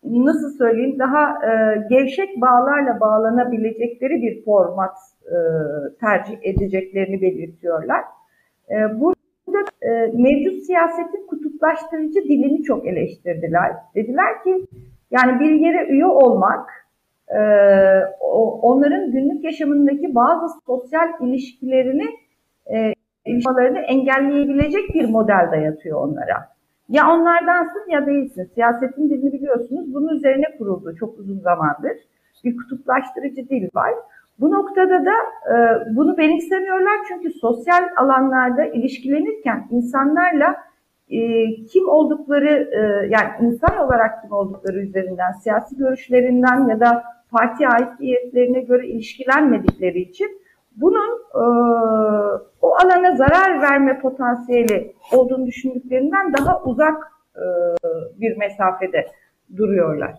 nasıl 0.04 0.58
söyleyeyim 0.58 0.98
daha 0.98 1.46
e, 1.46 1.78
gevşek 1.90 2.40
bağlarla 2.40 3.00
bağlanabilecekleri 3.00 4.22
bir 4.22 4.44
format 4.44 4.96
e, 5.26 5.36
tercih 6.00 6.38
edeceklerini 6.42 7.22
belirtiyorlar. 7.22 8.00
E, 8.70 8.74
burada 9.00 9.64
e, 9.82 9.90
mevcut 10.14 10.62
siyasetin 10.62 11.26
kutuplaştırıcı 11.26 12.24
dilini 12.24 12.62
çok 12.62 12.86
eleştirdiler. 12.86 13.72
Dediler 13.94 14.42
ki 14.44 14.66
yani 15.10 15.40
bir 15.40 15.50
yere 15.50 15.86
üye 15.86 16.06
olmak 16.06 16.70
e, 17.28 17.40
onların 18.62 19.10
günlük 19.10 19.44
yaşamındaki 19.44 20.14
bazı 20.14 20.60
sosyal 20.66 21.08
ilişkilerini 21.20 22.06
e, 22.72 22.92
ilişkilerini 23.26 23.78
engelleyebilecek 23.78 24.94
bir 24.94 25.08
model 25.08 25.48
dayatıyor 25.52 26.08
onlara. 26.08 26.50
Ya 26.88 27.10
onlardansın 27.10 27.90
ya 27.90 28.06
değilsin. 28.06 28.50
Siyasetin 28.54 29.10
dilini 29.10 29.32
biliyorsunuz. 29.32 29.94
Bunun 29.94 30.16
üzerine 30.16 30.56
kuruldu 30.58 30.96
çok 30.96 31.18
uzun 31.18 31.38
zamandır. 31.38 31.92
Bir 32.44 32.56
kutuplaştırıcı 32.56 33.48
dil 33.48 33.68
var. 33.74 33.94
Bu 34.40 34.50
noktada 34.50 35.04
da 35.04 35.12
e, 35.54 35.56
bunu 35.96 36.16
benimsemiyorlar 36.16 36.98
çünkü 37.08 37.30
sosyal 37.30 37.88
alanlarda 37.96 38.64
ilişkilenirken 38.64 39.68
insanlarla 39.70 40.56
e, 41.08 41.18
kim 41.64 41.88
oldukları 41.88 42.70
e, 42.72 43.08
yani 43.10 43.28
insan 43.40 43.78
olarak 43.78 44.22
kim 44.22 44.32
oldukları 44.32 44.78
üzerinden 44.78 45.32
siyasi 45.32 45.76
görüşlerinden 45.76 46.68
ya 46.68 46.80
da 46.80 47.04
parti 47.30 47.68
aidiyetlerine 47.68 48.60
göre 48.60 48.86
ilişkilenmedikleri 48.86 50.00
için 50.00 50.42
bunun 50.76 51.18
e, 51.34 51.44
o 52.60 52.74
alana 52.74 53.16
zarar 53.16 53.62
verme 53.62 53.98
potansiyeli 53.98 54.94
olduğunu 55.12 55.46
düşündüklerinden 55.46 56.32
daha 56.32 56.62
uzak 56.62 57.12
e, 57.36 57.44
bir 58.20 58.36
mesafede 58.36 59.06
duruyorlar. 59.56 60.14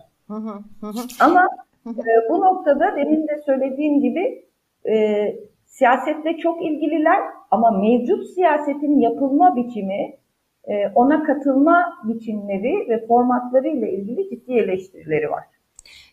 Ama 1.20 1.48
e, 1.86 2.30
bu 2.30 2.40
noktada 2.40 2.96
demin 2.96 3.28
de 3.28 3.42
söylediğim 3.46 4.00
gibi 4.00 4.44
e, 4.88 5.26
siyasetle 5.64 6.36
çok 6.36 6.64
ilgililer 6.64 7.20
ama 7.50 7.70
mevcut 7.70 8.26
siyasetin 8.26 9.00
yapılma 9.00 9.56
biçimi, 9.56 10.16
e, 10.64 10.88
ona 10.94 11.22
katılma 11.22 11.98
biçimleri 12.04 12.88
ve 12.88 13.06
formatları 13.06 13.68
ile 13.68 13.92
ilgili 13.92 14.30
ciddi 14.30 14.52
eleştirileri 14.52 15.30
var. 15.30 15.44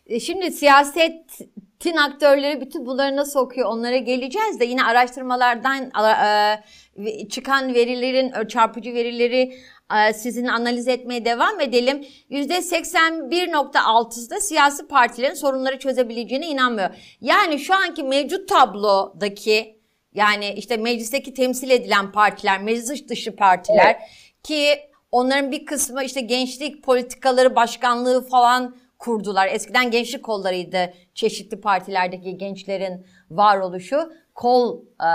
E, 0.06 0.20
şimdi 0.20 0.50
siyasetin 1.80 1.96
aktörleri 1.96 2.60
bütün 2.60 2.86
bunları 2.86 3.16
nasıl 3.16 3.40
okuyor 3.40 3.68
onlara 3.68 3.96
geleceğiz 3.96 4.60
de 4.60 4.64
yine 4.64 4.84
araştırmalardan 4.84 5.90
çıkan 7.30 7.74
verilerin 7.74 8.46
çarpıcı 8.48 8.94
verileri 8.94 9.58
sizin 10.14 10.46
analiz 10.46 10.88
etmeye 10.88 11.24
devam 11.24 11.60
edelim. 11.60 12.06
%81.6'da 12.30 14.40
siyasi 14.40 14.88
partilerin 14.88 15.34
sorunları 15.34 15.78
çözebileceğine 15.78 16.46
inanmıyor. 16.46 16.90
Yani 17.20 17.58
şu 17.58 17.74
anki 17.74 18.02
mevcut 18.02 18.48
tablodaki 18.48 19.80
yani 20.14 20.54
işte 20.56 20.76
meclisteki 20.76 21.34
temsil 21.34 21.70
edilen 21.70 22.12
partiler, 22.12 22.62
meclis 22.62 23.08
dışı 23.08 23.36
partiler 23.36 23.84
evet. 23.84 23.96
ki 24.42 24.78
onların 25.12 25.52
bir 25.52 25.66
kısmı 25.66 26.04
işte 26.04 26.20
gençlik 26.20 26.84
politikaları 26.84 27.56
başkanlığı 27.56 28.28
falan 28.28 28.76
kurdular. 29.00 29.48
Eskiden 29.52 29.90
gençlik 29.90 30.24
kollarıydı 30.24 30.92
çeşitli 31.14 31.60
partilerdeki 31.60 32.38
gençlerin 32.38 33.06
varoluşu. 33.30 34.12
Kol 34.34 34.82
e, 34.82 35.10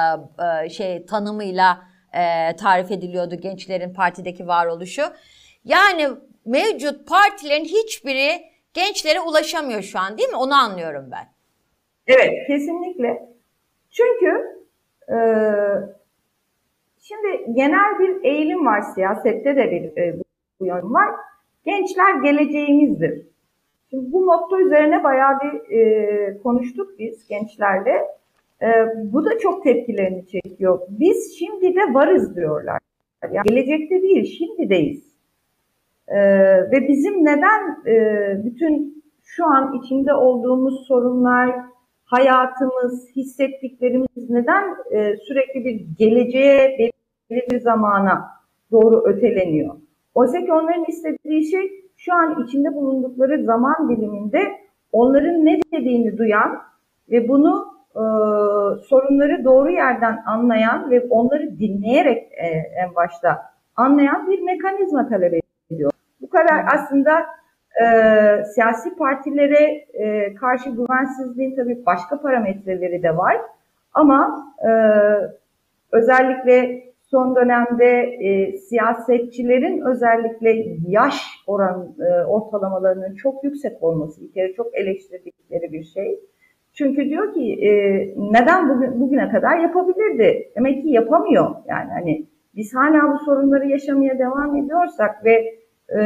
e, 0.66 0.70
şey 0.70 1.06
tanımıyla 1.06 1.82
e, 2.14 2.56
tarif 2.56 2.92
ediliyordu 2.92 3.36
gençlerin 3.36 3.94
partideki 3.94 4.48
varoluşu. 4.48 5.02
Yani 5.66 6.08
mevcut 6.46 7.08
partilerin 7.08 7.66
hiçbiri 7.66 8.42
gençlere 8.74 9.22
ulaşamıyor 9.22 9.82
şu 9.82 10.00
an 10.00 10.18
değil 10.18 10.30
mi? 10.30 10.36
Onu 10.38 10.54
anlıyorum 10.54 11.10
ben. 11.12 11.28
Evet 12.08 12.48
kesinlikle. 12.48 13.30
Çünkü 13.92 14.32
e, 15.10 15.18
şimdi 17.02 17.54
genel 17.54 18.00
bir 18.00 18.24
eğilim 18.24 18.66
var 18.66 18.82
siyasette 18.96 19.56
de 19.56 19.72
bir 19.72 20.02
e, 20.02 20.20
bu 20.60 20.66
yön 20.66 20.94
var. 20.94 21.16
Gençler 21.66 22.14
geleceğimizdir. 22.24 23.35
Şimdi 23.96 24.12
bu 24.12 24.26
motto 24.26 24.60
üzerine 24.60 25.04
bayağı 25.04 25.40
bir 25.44 25.76
e, 25.78 26.38
konuştuk 26.44 27.00
biz 27.00 27.28
gençlerle. 27.28 27.92
E, 28.62 28.68
bu 29.14 29.26
da 29.26 29.38
çok 29.40 29.64
tepkilerini 29.64 30.28
çekiyor. 30.28 30.80
Biz 30.90 31.36
şimdi 31.40 31.76
de 31.76 31.94
varız 31.94 32.36
diyorlar. 32.36 32.80
Yani 33.32 33.46
gelecekte 33.48 34.02
değil, 34.02 34.38
şimdideyiz. 34.38 35.16
E, 36.08 36.18
ve 36.72 36.88
bizim 36.88 37.26
neden 37.26 37.88
e, 37.88 37.96
bütün 38.46 39.04
şu 39.24 39.46
an 39.46 39.82
içinde 39.84 40.14
olduğumuz 40.14 40.88
sorunlar, 40.88 41.56
hayatımız, 42.06 43.10
hissettiklerimiz 43.16 44.30
neden 44.30 44.64
e, 44.92 45.16
sürekli 45.16 45.66
bir 45.66 45.86
geleceğe, 45.98 46.78
belirli 46.80 47.48
bir 47.52 47.60
zamana 47.60 48.26
doğru 48.72 49.04
öteleniyor? 49.06 49.76
Oysa 50.16 50.46
ki 50.46 50.54
onların 50.54 50.86
istediği 50.88 51.52
şey 51.52 51.85
şu 52.06 52.14
an 52.14 52.44
içinde 52.44 52.76
bulundukları 52.76 53.44
zaman 53.44 53.90
diliminde 53.90 54.40
onların 54.92 55.46
ne 55.46 55.60
dediğini 55.74 56.18
duyan 56.18 56.62
ve 57.12 57.28
bunu 57.28 57.66
e, 57.96 58.04
sorunları 58.84 59.44
doğru 59.44 59.72
yerden 59.72 60.24
anlayan 60.26 60.92
ve 60.92 61.06
onları 61.10 61.60
dinleyerek 61.60 62.32
e, 62.32 62.48
en 62.84 62.96
başta 62.96 63.42
anlayan 63.76 64.30
bir 64.30 64.42
mekanizma 64.42 65.10
talep 65.10 65.44
ediyor. 65.72 65.92
Bu 66.22 66.30
kadar 66.30 66.66
aslında 66.74 67.26
e, 67.82 67.86
siyasi 68.44 68.96
partilere 68.96 69.64
e, 69.94 70.36
karşı 70.36 70.70
güvensizliğin 70.70 71.56
tabii 71.56 71.86
başka 71.86 72.22
parametreleri 72.22 73.04
de 73.04 73.18
var. 73.18 73.38
Ama 73.94 74.46
e, 74.68 74.72
özellikle 75.92 76.84
son 77.16 77.36
dönemde 77.36 77.92
e, 78.28 78.58
siyasetçilerin 78.58 79.82
özellikle 79.82 80.66
yaş 80.88 81.22
oran 81.48 81.96
e, 82.00 82.26
ortalamalarının 82.26 83.16
çok 83.16 83.44
yüksek 83.44 83.84
olması 83.84 84.22
bir 84.22 84.32
kere 84.32 84.54
çok 84.54 84.76
eleştirdikleri 84.76 85.72
bir 85.72 85.84
şey. 85.84 86.20
Çünkü 86.74 87.06
diyor 87.10 87.34
ki 87.34 87.54
e, 87.54 87.72
neden 88.18 88.70
bugün, 88.70 89.02
bugüne 89.02 89.30
kadar 89.30 89.60
yapabilirdi? 89.60 90.52
Demek 90.56 90.84
ki 90.84 90.90
yapamıyor. 90.90 91.56
Yani 91.68 91.90
hani 91.92 92.26
biz 92.56 92.76
hala 92.76 93.14
bu 93.14 93.20
sorunları 93.26 93.68
yaşamaya 93.68 94.20
devam 94.20 94.56
ediyorsak 94.56 95.26
ve 95.26 95.56
e, 95.98 96.02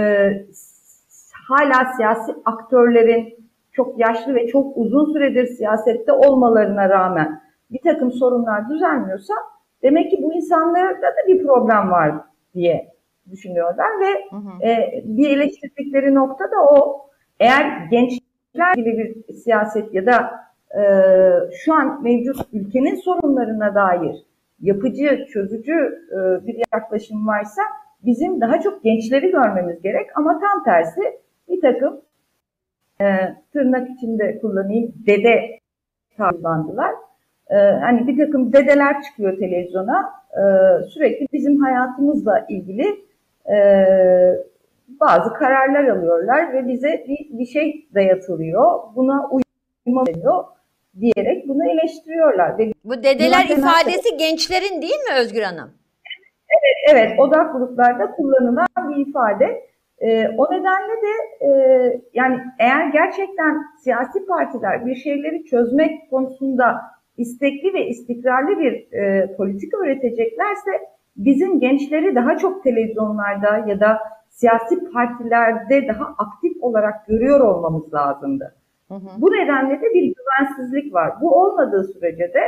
hala 1.48 1.94
siyasi 1.98 2.32
aktörlerin 2.46 3.34
çok 3.72 4.00
yaşlı 4.00 4.36
ve 4.36 4.48
çok 4.48 4.78
uzun 4.78 5.14
süredir 5.14 5.46
siyasette 5.46 6.12
olmalarına 6.12 6.90
rağmen 6.90 7.42
bir 7.72 7.82
takım 7.84 8.12
sorunlar 8.12 8.70
düzelmiyorsa 8.70 9.34
Demek 9.84 10.12
ki 10.12 10.18
bu 10.24 10.34
insanlarda 10.34 11.02
da 11.02 11.28
bir 11.28 11.44
problem 11.44 11.92
var 11.92 12.16
diye 12.56 12.90
düşünüyorlar 13.32 13.88
ve 14.00 14.36
hı 14.36 14.36
hı. 14.36 14.64
E, 14.64 15.04
bir 15.06 15.30
eleştirdikleri 15.30 16.16
nokta 16.16 16.46
da 16.46 16.66
o. 16.72 17.06
Eğer 17.40 17.88
gençler 17.92 18.74
gibi 18.76 18.98
bir 18.98 19.34
siyaset 19.34 19.94
ya 19.94 20.06
da 20.06 20.32
e, 20.80 20.82
şu 21.66 21.74
an 21.74 22.04
mevcut 22.04 22.38
ülkenin 22.54 22.96
sorunlarına 22.96 23.76
dair 23.76 24.26
yapıcı, 24.62 25.26
çözücü 25.34 25.74
e, 26.12 26.48
bir 26.48 26.64
yaklaşım 26.74 27.28
varsa 27.28 27.62
bizim 28.06 28.42
daha 28.42 28.60
çok 28.60 28.84
gençleri 28.84 29.32
görmemiz 29.32 29.82
gerek 29.82 30.10
ama 30.16 30.40
tam 30.40 30.64
tersi 30.64 31.02
bir 31.50 31.62
takım 31.62 32.02
e, 33.02 33.06
tırnak 33.54 33.90
içinde 33.90 34.40
kullanayım 34.40 34.94
dede 35.08 35.60
kullandılar. 36.18 36.92
E, 37.50 37.56
hani 37.56 38.08
bir 38.08 38.26
takım 38.26 38.54
dedeler 38.54 39.02
çıkıyor 39.02 39.38
televizyona 39.40 40.14
e, 40.34 40.44
sürekli 40.84 41.28
bizim 41.34 41.62
hayatımızla 41.62 42.46
ilgili 42.50 42.86
e, 43.52 43.58
bazı 44.88 45.34
kararlar 45.34 45.84
alıyorlar 45.84 46.54
ve 46.54 46.68
bize 46.68 47.06
bir, 47.08 47.40
bir 47.40 47.46
şey 47.46 47.88
dayatılıyor. 47.96 48.80
Buna 48.96 49.30
uyma 49.30 50.06
deniyor 50.06 50.44
diyerek 51.00 51.48
bunu 51.48 51.72
eleştiriyorlar. 51.72 52.58
Ve 52.58 52.72
Bu 52.84 53.04
dedeler 53.04 53.46
ifadesi 53.46 54.18
gençlerin 54.18 54.82
değil 54.82 55.00
mi 55.10 55.16
Özgür 55.20 55.42
Hanım? 55.42 55.72
Evet, 56.50 56.96
evet 56.96 57.20
odak 57.20 57.54
gruplarda 57.54 58.12
kullanılan 58.12 58.68
bir 58.90 59.08
ifade. 59.08 59.70
E, 60.00 60.28
o 60.38 60.46
nedenle 60.46 61.02
de 61.02 61.46
e, 61.46 61.50
yani 62.14 62.40
eğer 62.60 62.88
gerçekten 62.88 63.58
siyasi 63.84 64.26
partiler 64.26 64.86
bir 64.86 64.96
şeyleri 64.96 65.46
çözmek 65.46 66.10
konusunda 66.10 66.82
istekli 67.20 67.74
ve 67.74 67.88
istikrarlı 67.88 68.60
bir 68.60 68.94
e, 68.94 69.36
politika 69.38 69.78
üreteceklerse 69.78 70.72
bizim 71.18 71.60
gençleri 71.60 72.16
daha 72.16 72.38
çok 72.38 72.64
televizyonlarda 72.64 73.58
ya 73.68 73.80
da 73.80 74.00
siyasi 74.30 74.92
partilerde 74.94 75.88
daha 75.88 76.06
aktif 76.18 76.64
olarak 76.64 77.08
görüyor 77.08 77.40
olmamız 77.40 77.94
lazımdı. 77.94 78.56
Hı 78.88 78.96
hı. 78.96 79.10
Bu 79.18 79.32
nedenle 79.32 79.82
de 79.82 79.94
bir 79.94 80.14
güvensizlik 80.16 80.94
var. 80.94 81.22
Bu 81.22 81.42
olmadığı 81.42 81.84
sürece 81.84 82.34
de 82.34 82.42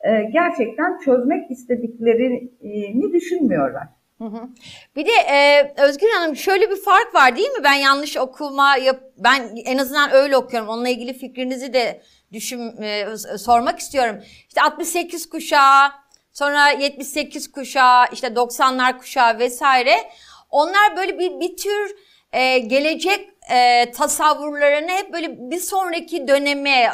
e, 0.00 0.22
gerçekten 0.22 0.98
çözmek 0.98 1.50
istediklerini 1.50 3.12
düşünmüyorlar. 3.12 3.88
Hı 4.18 4.24
hı. 4.24 4.48
Bir 4.96 5.06
de 5.06 5.32
e, 5.32 5.72
Özgür 5.88 6.08
Hanım 6.18 6.36
şöyle 6.36 6.70
bir 6.70 6.76
fark 6.76 7.14
var 7.14 7.36
değil 7.36 7.50
mi? 7.50 7.64
Ben 7.64 7.74
yanlış 7.74 8.16
okuma 8.16 8.76
yap 8.76 8.96
ben 9.24 9.42
en 9.64 9.78
azından 9.78 10.10
öyle 10.12 10.36
okuyorum. 10.36 10.68
Onunla 10.68 10.88
ilgili 10.88 11.12
fikrinizi 11.12 11.72
de 11.72 12.00
düşün 12.34 12.82
e, 12.82 13.16
sormak 13.38 13.78
istiyorum. 13.78 14.22
İşte 14.48 14.62
68 14.62 15.28
kuşağı, 15.28 15.92
sonra 16.32 16.68
78 16.68 17.52
kuşağı, 17.52 18.04
işte 18.12 18.26
90'lar 18.26 18.98
kuşağı 18.98 19.38
vesaire. 19.38 20.10
Onlar 20.50 20.96
böyle 20.96 21.18
bir 21.18 21.40
bir 21.40 21.56
tür 21.56 21.96
e, 22.32 22.58
gelecek 22.58 23.28
e, 23.50 23.90
tasavvurlarını 23.90 24.90
hep 24.90 25.12
böyle 25.12 25.50
bir 25.50 25.60
sonraki 25.60 26.28
döneme 26.28 26.90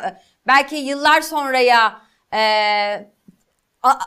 belki 0.47 0.77
yıllar 0.77 1.21
sonraya 1.21 2.03
e, 2.35 2.41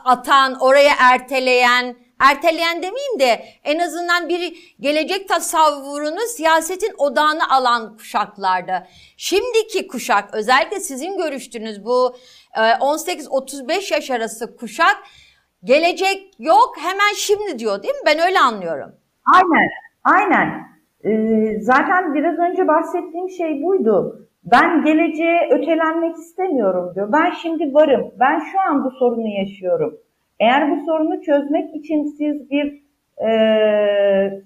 atan, 0.04 0.60
oraya 0.60 0.94
erteleyen, 0.98 1.96
erteleyen 2.20 2.76
demeyeyim 2.76 3.20
de 3.20 3.44
en 3.64 3.78
azından 3.78 4.28
bir 4.28 4.74
gelecek 4.80 5.28
tasavvurunu 5.28 6.20
siyasetin 6.36 6.94
odağına 6.98 7.48
alan 7.50 7.96
kuşaklarda. 7.96 8.86
Şimdiki 9.16 9.88
kuşak 9.88 10.34
özellikle 10.34 10.80
sizin 10.80 11.18
görüştüğünüz 11.18 11.84
bu 11.84 12.16
18-35 12.54 13.72
e, 13.72 13.94
yaş 13.94 14.10
arası 14.10 14.56
kuşak 14.56 14.96
gelecek 15.64 16.34
yok 16.38 16.74
hemen 16.78 17.14
şimdi 17.16 17.58
diyor 17.58 17.82
değil 17.82 17.94
mi? 17.94 18.00
Ben 18.06 18.18
öyle 18.26 18.38
anlıyorum. 18.38 18.90
Aynen, 19.34 19.68
aynen. 20.04 20.74
Ee, 21.04 21.60
zaten 21.60 22.14
biraz 22.14 22.38
önce 22.38 22.68
bahsettiğim 22.68 23.28
şey 23.30 23.62
buydu. 23.62 24.28
Ben 24.44 24.84
geleceğe 24.84 25.48
ötelenmek 25.50 26.16
istemiyorum 26.16 26.92
diyor. 26.94 27.12
Ben 27.12 27.30
şimdi 27.30 27.74
varım. 27.74 28.10
Ben 28.20 28.38
şu 28.38 28.60
an 28.68 28.84
bu 28.84 28.90
sorunu 28.90 29.28
yaşıyorum. 29.28 29.98
Eğer 30.40 30.70
bu 30.70 30.84
sorunu 30.84 31.22
çözmek 31.22 31.76
için 31.76 32.04
siz 32.04 32.50
bir 32.50 32.84
e, 33.26 34.44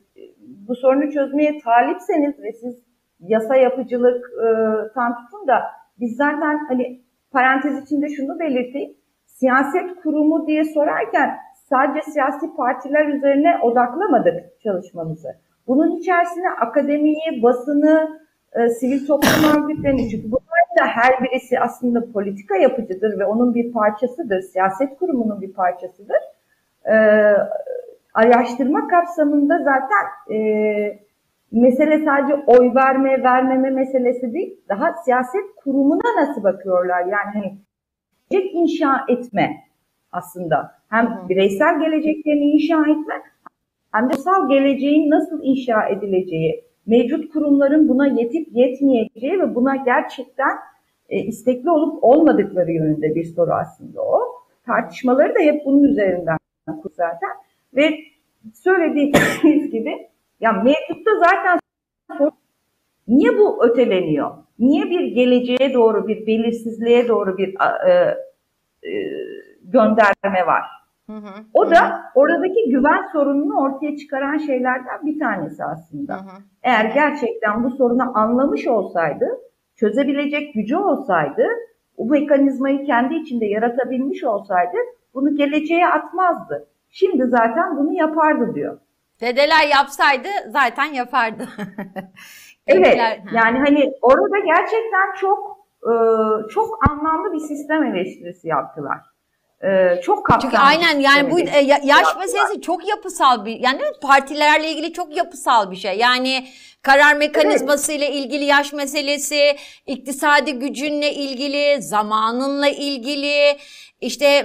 bu 0.69 0.75
sorunu 0.75 1.11
çözmeye 1.11 1.59
talipseniz 1.59 2.43
ve 2.43 2.53
siz 2.53 2.79
yasa 3.21 3.57
yapıcılık 3.57 4.25
e, 4.43 4.49
tutun 4.95 5.49
da 5.49 5.63
biz 6.01 6.17
zaten 6.17 6.59
hani 6.69 7.01
parantez 7.33 7.85
içinde 7.85 8.09
şunu 8.09 8.41
belirteyim. 8.41 8.95
Siyaset 9.27 9.95
kurumu 10.03 10.47
diye 10.47 10.65
sorarken 10.65 11.31
sadece 11.55 12.11
siyasi 12.11 12.57
partiler 12.57 13.07
üzerine 13.07 13.59
odaklamadık 13.63 14.61
çalışmamızı. 14.63 15.29
Bunun 15.67 15.97
içerisine 15.97 16.51
akademiyi, 16.51 17.43
basını, 17.43 18.21
e, 18.53 18.69
sivil 18.69 19.07
toplum 19.07 19.63
örgütlerini 19.63 20.11
çünkü 20.11 20.25
bunların 20.25 20.48
da 20.79 20.87
her 20.87 21.25
birisi 21.25 21.61
aslında 21.61 22.13
politika 22.13 22.57
yapıcıdır 22.57 23.19
ve 23.19 23.25
onun 23.25 23.55
bir 23.55 23.73
parçasıdır, 23.73 24.41
siyaset 24.41 24.99
kurumunun 24.99 25.41
bir 25.41 25.53
parçasıdır. 25.53 26.17
E, 26.85 26.95
araştırma 28.15 28.89
kapsamında 28.89 29.59
zaten 29.59 30.35
e, 30.35 30.39
mesele 31.53 32.05
sadece 32.05 32.35
oy 32.47 32.75
verme, 32.75 33.23
vermeme 33.23 33.71
meselesi 33.71 34.33
değil, 34.33 34.61
daha 34.69 34.93
siyaset 35.05 35.55
kurumuna 35.57 36.21
nasıl 36.21 36.43
bakıyorlar? 36.43 37.01
Yani 37.01 37.31
hani 37.35 37.59
gelecek 38.31 38.55
inşa 38.55 39.05
etme 39.09 39.57
aslında. 40.13 40.79
Hem 40.91 41.29
bireysel 41.29 41.81
geleceklerini 41.81 42.45
inşa 42.45 42.81
etme 42.81 43.15
hem 43.93 44.11
de 44.11 44.17
sal 44.17 44.49
geleceğin 44.49 45.11
nasıl 45.11 45.41
inşa 45.43 45.89
edileceği, 45.89 46.65
mevcut 46.89 47.33
kurumların 47.33 47.89
buna 47.89 48.07
yetip 48.07 48.49
yetmeyeceği 48.53 49.41
ve 49.41 49.55
buna 49.55 49.77
gerçekten 49.77 50.59
e, 51.09 51.19
istekli 51.19 51.71
olup 51.71 52.05
olmadıkları 52.05 52.73
yönünde 52.73 53.15
bir 53.15 53.25
soru 53.25 53.53
aslında 53.53 54.03
o. 54.03 54.21
Tartışmaları 54.67 55.35
da 55.35 55.39
hep 55.39 55.63
bunun 55.67 55.85
üzerinden 55.85 56.37
zaten. 56.93 57.31
Ve 57.75 57.91
söylediğiniz 58.55 59.71
gibi 59.73 60.09
ya 60.41 60.53
mevcutta 60.53 61.11
zaten 61.19 61.59
niye 63.09 63.39
bu 63.39 63.65
öteleniyor? 63.65 64.31
Niye 64.59 64.85
bir 64.85 65.05
geleceğe 65.05 65.75
doğru, 65.75 66.09
bir 66.09 66.27
belirsizliğe 66.27 67.09
doğru 67.09 67.39
bir 67.39 67.55
e, 67.89 67.93
e, 68.83 68.91
gönderme 69.63 70.47
var? 70.47 70.63
Hı 71.11 71.17
hı. 71.17 71.45
O 71.55 71.71
da 71.71 72.03
oradaki 72.15 72.71
güven 72.71 73.09
sorununu 73.13 73.61
ortaya 73.61 73.97
çıkaran 73.97 74.39
şeylerden 74.39 75.07
bir 75.07 75.19
tanesi 75.19 75.65
aslında. 75.65 76.15
Hı 76.15 76.19
hı. 76.19 76.43
Eğer 76.63 76.85
gerçekten 76.85 77.65
bu 77.65 77.71
sorunu 77.71 78.19
anlamış 78.19 78.67
olsaydı, 78.67 79.27
çözebilecek 79.77 80.55
gücü 80.55 80.77
olsaydı, 80.77 81.47
bu 81.99 82.07
mekanizmayı 82.07 82.85
kendi 82.85 83.15
içinde 83.15 83.47
yaratabilmiş 83.47 84.25
olsaydı 84.25 84.77
bunu 85.15 85.37
geleceğe 85.37 85.87
atmazdı. 85.87 86.69
Şimdi 86.91 87.27
zaten 87.27 87.77
bunu 87.77 87.93
yapardı 87.93 88.55
diyor. 88.55 88.79
Dedeler 89.21 89.67
yapsaydı 89.73 90.29
zaten 90.49 90.85
yapardı. 90.85 91.49
evet. 92.67 92.99
Yani 93.35 93.59
hani 93.59 93.93
orada 94.03 94.39
gerçekten 94.39 95.15
çok 95.21 95.59
çok 96.51 96.91
anlamlı 96.91 97.33
bir 97.33 97.39
sistem 97.39 97.83
eleştirisi 97.83 98.49
yaptılar. 98.49 98.99
Ee, 99.65 100.01
çok 100.03 100.27
kapsamlı. 100.27 100.43
Çünkü 100.43 100.57
aynen 100.57 101.01
yani 101.01 101.31
bu 101.31 101.41
e, 101.41 101.61
yaş 101.85 102.17
meselesi 102.19 102.61
çok 102.61 102.89
yapısal 102.89 103.45
bir 103.45 103.61
yani 103.61 103.81
partilerle 104.03 104.71
ilgili 104.71 104.93
çok 104.93 105.17
yapısal 105.17 105.71
bir 105.71 105.77
şey. 105.77 105.99
Yani 105.99 106.45
karar 106.83 107.17
mekanizması 107.17 107.93
ile 107.93 108.11
ilgili 108.11 108.45
yaş 108.45 108.73
meselesi, 108.73 109.57
iktisadi 109.87 110.53
gücünle 110.53 111.13
ilgili, 111.13 111.83
zamanınla 111.83 112.69
ilgili, 112.69 113.57
işte 114.01 114.45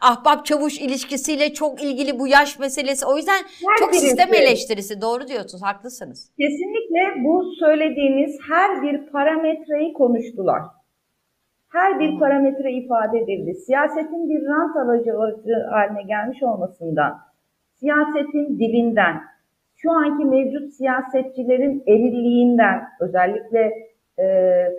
ahbap 0.00 0.46
çavuş 0.46 0.80
ilişkisiyle 0.80 1.54
çok 1.54 1.82
ilgili 1.82 2.18
bu 2.18 2.28
yaş 2.28 2.58
meselesi. 2.58 3.06
O 3.06 3.16
yüzden 3.16 3.42
her 3.68 3.76
çok 3.78 3.92
birisi. 3.92 4.06
sistem 4.06 4.34
eleştirisi. 4.34 5.00
Doğru 5.00 5.28
diyorsunuz, 5.28 5.62
haklısınız. 5.62 6.30
Kesinlikle 6.40 7.24
bu 7.24 7.44
söylediğiniz 7.58 8.38
her 8.48 8.82
bir 8.82 9.06
parametreyi 9.12 9.92
konuştular 9.92 10.62
her 11.72 12.00
bir 12.00 12.18
parametre 12.18 12.72
ifade 12.72 13.18
edildi. 13.18 13.54
Siyasetin 13.54 14.28
bir 14.28 14.46
rant 14.46 14.76
alıcı 14.76 15.12
haline 15.70 16.02
gelmiş 16.02 16.42
olmasından, 16.42 17.18
siyasetin 17.74 18.58
dilinden, 18.58 19.20
şu 19.76 19.90
anki 19.90 20.24
mevcut 20.24 20.72
siyasetçilerin 20.72 21.82
erilliğinden, 21.86 22.82
özellikle 23.00 23.72
e, 24.18 24.26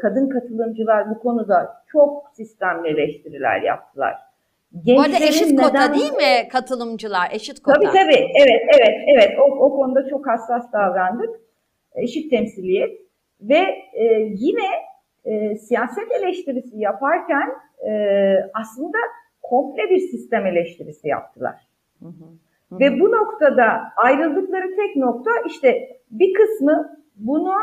kadın 0.01 0.29
katılımcılar 0.29 1.09
bu 1.09 1.19
konuda 1.19 1.73
çok 1.91 2.31
sistemli 2.33 2.87
eleştiriler 2.87 3.61
yaptılar. 3.61 4.15
Gençlerin 4.73 4.97
bu 4.97 5.01
arada 5.01 5.25
eşit 5.25 5.51
neden... 5.51 5.63
kota 5.63 5.93
değil 5.93 6.13
mi 6.13 6.47
katılımcılar? 6.51 7.29
Eşit 7.31 7.59
kota. 7.59 7.79
Tabii 7.79 7.85
tabii. 7.85 8.27
Evet, 8.43 8.61
evet, 8.77 8.95
evet. 9.15 9.29
O, 9.39 9.65
o 9.65 9.75
konuda 9.75 10.09
çok 10.09 10.27
hassas 10.27 10.73
davrandık. 10.73 11.29
Eşit 11.95 12.31
temsiliyet. 12.31 12.91
Ve 13.41 13.59
e, 13.93 14.03
yine 14.35 14.65
e, 15.25 15.55
siyaset 15.55 16.11
eleştirisi 16.11 16.79
yaparken 16.79 17.49
e, 17.87 17.91
aslında 18.53 18.97
komple 19.41 19.89
bir 19.89 19.99
sistem 19.99 20.45
eleştirisi 20.45 21.07
yaptılar. 21.07 21.67
Hı 21.99 22.05
hı. 22.05 22.79
Ve 22.79 22.99
bu 22.99 23.11
noktada 23.11 23.81
ayrıldıkları 23.95 24.75
tek 24.75 24.95
nokta 24.95 25.31
işte 25.47 25.97
bir 26.11 26.33
kısmı 26.33 26.97
bunu 27.15 27.53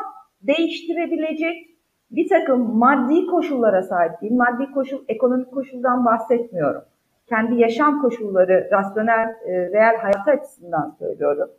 değiştirebilecek 0.43 1.71
bir 2.11 2.29
takım 2.29 2.79
maddi 2.79 3.27
koşullara 3.27 3.83
sahip 3.83 4.21
değil. 4.21 4.33
Maddi 4.33 4.73
koşul, 4.73 5.05
ekonomik 5.09 5.53
koşuldan 5.53 6.05
bahsetmiyorum. 6.05 6.83
Kendi 7.27 7.61
yaşam 7.61 8.03
koşulları, 8.03 8.69
rasyonel, 8.73 9.29
e, 9.47 9.53
reel 9.53 9.97
hayat 9.97 10.29
açısından 10.29 10.97
söylüyorum. 10.99 11.51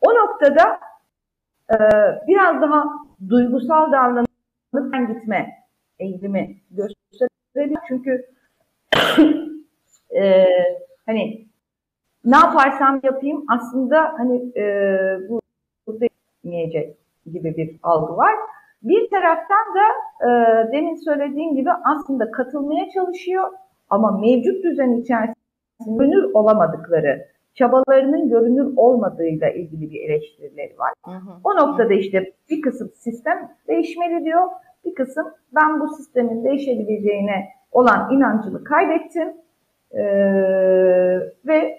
O 0.00 0.10
noktada 0.14 0.80
e, 1.72 1.76
biraz 2.28 2.62
daha 2.62 2.84
duygusal 3.28 3.92
davranıp 4.74 5.08
gitme 5.08 5.50
eğilimi 5.98 6.56
gösterebilir. 6.70 7.78
Çünkü 7.88 8.26
e, 10.16 10.46
hani 11.06 11.46
ne 12.24 12.36
yaparsam 12.36 13.00
yapayım 13.02 13.44
aslında 13.48 14.14
hani 14.18 14.58
e, 14.58 14.64
bu 15.28 15.40
burada 15.86 16.06
yemeyecek 16.44 16.96
gibi 17.32 17.56
bir 17.56 17.76
algı 17.82 18.16
var. 18.16 18.34
Bir 18.82 19.10
taraftan 19.10 19.74
da 19.74 19.86
e, 20.24 20.28
demin 20.72 20.94
söylediğim 20.94 21.56
gibi 21.56 21.70
aslında 21.84 22.30
katılmaya 22.30 22.90
çalışıyor 22.90 23.52
ama 23.90 24.18
mevcut 24.18 24.64
düzen 24.64 24.92
içerisinde 24.92 25.34
görünür 25.86 26.30
olamadıkları, 26.34 27.28
çabalarının 27.58 28.28
görünür 28.28 28.72
olmadığıyla 28.76 29.50
ilgili 29.50 29.90
bir 29.90 30.00
eleştirileri 30.00 30.78
var. 30.78 30.92
Hı 31.04 31.10
hı. 31.10 31.30
O 31.44 31.56
noktada 31.56 31.94
işte 31.94 32.32
bir 32.50 32.60
kısım 32.60 32.90
sistem 32.94 33.56
değişmeli 33.68 34.24
diyor, 34.24 34.42
bir 34.84 34.94
kısım 34.94 35.26
ben 35.54 35.80
bu 35.80 35.88
sistemin 35.88 36.44
değişebileceğine 36.44 37.48
olan 37.72 38.12
inancımı 38.12 38.64
kaybettim 38.64 39.28
ee, 39.92 40.02
ve 41.46 41.78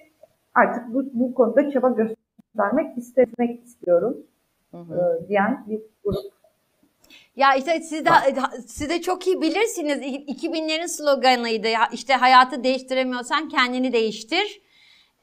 artık 0.55 0.93
bu, 0.93 1.03
bu 1.13 1.33
konuda 1.33 1.71
çaba 1.71 1.89
göstermek 1.89 2.97
istemek 2.97 3.63
istiyorum 3.63 4.17
hı 4.71 4.77
hı. 4.77 5.19
E, 5.23 5.27
diyen 5.27 5.65
bir 5.69 5.81
grup 6.03 6.39
ya 7.35 7.55
işte 7.55 7.79
siz 7.79 8.05
de, 8.05 8.09
siz 8.67 8.89
de 8.89 9.01
çok 9.01 9.27
iyi 9.27 9.41
bilirsiniz. 9.41 9.97
2000'lerin 9.97 10.87
sloganıydı. 10.87 11.67
İşte 11.93 12.13
hayatı 12.13 12.63
değiştiremiyorsan 12.63 13.49
kendini 13.49 13.93
değiştir. 13.93 14.61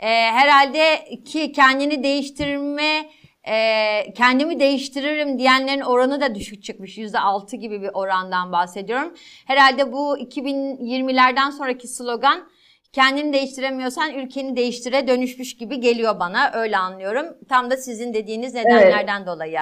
Ee, 0.00 0.06
herhalde 0.08 1.04
ki 1.24 1.52
kendini 1.52 2.02
değiştirme 2.02 3.10
e, 3.48 4.12
kendimi 4.16 4.60
değiştiririm 4.60 5.38
diyenlerin 5.38 5.80
oranı 5.80 6.20
da 6.20 6.34
düşük 6.34 6.64
çıkmış. 6.64 6.98
%6 6.98 7.56
gibi 7.56 7.82
bir 7.82 7.90
orandan 7.94 8.52
bahsediyorum. 8.52 9.14
Herhalde 9.46 9.92
bu 9.92 10.18
2020'lerden 10.18 11.50
sonraki 11.50 11.88
slogan 11.88 12.48
kendini 12.96 13.32
değiştiremiyorsan 13.32 14.14
ülkeni 14.14 14.56
değiştire 14.56 15.08
dönüşmüş 15.08 15.56
gibi 15.56 15.80
geliyor 15.80 16.20
bana. 16.20 16.52
Öyle 16.54 16.76
anlıyorum. 16.76 17.26
Tam 17.48 17.70
da 17.70 17.76
sizin 17.76 18.14
dediğiniz 18.14 18.54
nedenlerden 18.54 19.18
evet. 19.18 19.26
dolayı. 19.26 19.58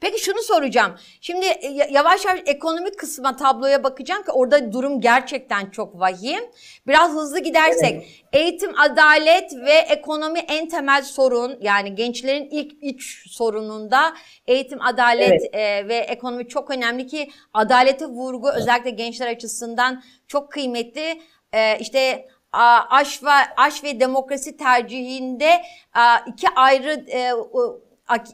Peki 0.00 0.24
şunu 0.24 0.42
soracağım. 0.42 0.94
Şimdi 1.20 1.46
e, 1.46 1.68
yavaş 1.90 2.24
yavaş 2.24 2.40
ekonomik 2.46 2.98
kısma 2.98 3.36
tabloya 3.36 3.84
bakacağım 3.84 4.22
ki 4.22 4.30
orada 4.30 4.72
durum 4.72 5.00
gerçekten 5.00 5.70
çok 5.70 6.00
vahim. 6.00 6.44
Biraz 6.86 7.10
hızlı 7.10 7.38
gidersek 7.38 7.92
evet. 7.92 8.06
eğitim, 8.32 8.80
adalet 8.80 9.54
ve 9.54 9.72
ekonomi 9.72 10.38
en 10.38 10.68
temel 10.68 11.02
sorun. 11.02 11.58
Yani 11.60 11.94
gençlerin 11.94 12.48
ilk 12.50 12.72
üç 12.82 13.30
sorununda 13.30 14.14
eğitim, 14.46 14.82
adalet 14.82 15.42
evet. 15.42 15.54
e, 15.54 15.88
ve 15.88 15.96
ekonomi 15.96 16.48
çok 16.48 16.70
önemli 16.70 17.06
ki 17.06 17.30
adalete 17.54 18.06
vurgu 18.06 18.50
özellikle 18.50 18.90
gençler 18.90 19.28
açısından 19.28 20.02
çok 20.28 20.52
kıymetli. 20.52 21.20
E, 21.52 21.78
işte 21.78 22.28
aş 22.90 23.24
ve 23.24 23.28
aş 23.56 23.84
ve 23.84 24.00
demokrasi 24.00 24.56
tercihinde 24.56 25.50
iki 26.26 26.46
ayrı 26.56 26.90
e, 26.90 27.30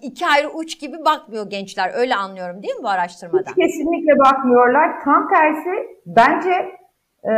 iki 0.02 0.26
ayrı 0.26 0.48
uç 0.48 0.80
gibi 0.80 0.96
bakmıyor 1.04 1.50
gençler. 1.50 1.90
Öyle 1.94 2.14
anlıyorum 2.14 2.62
değil 2.62 2.74
mi 2.74 2.82
bu 2.82 2.88
araştırmadan? 2.88 3.54
kesinlikle 3.54 4.18
bakmıyorlar. 4.18 5.00
Tam 5.04 5.28
tersi 5.28 5.70
bence 6.06 6.50
e, 7.24 7.32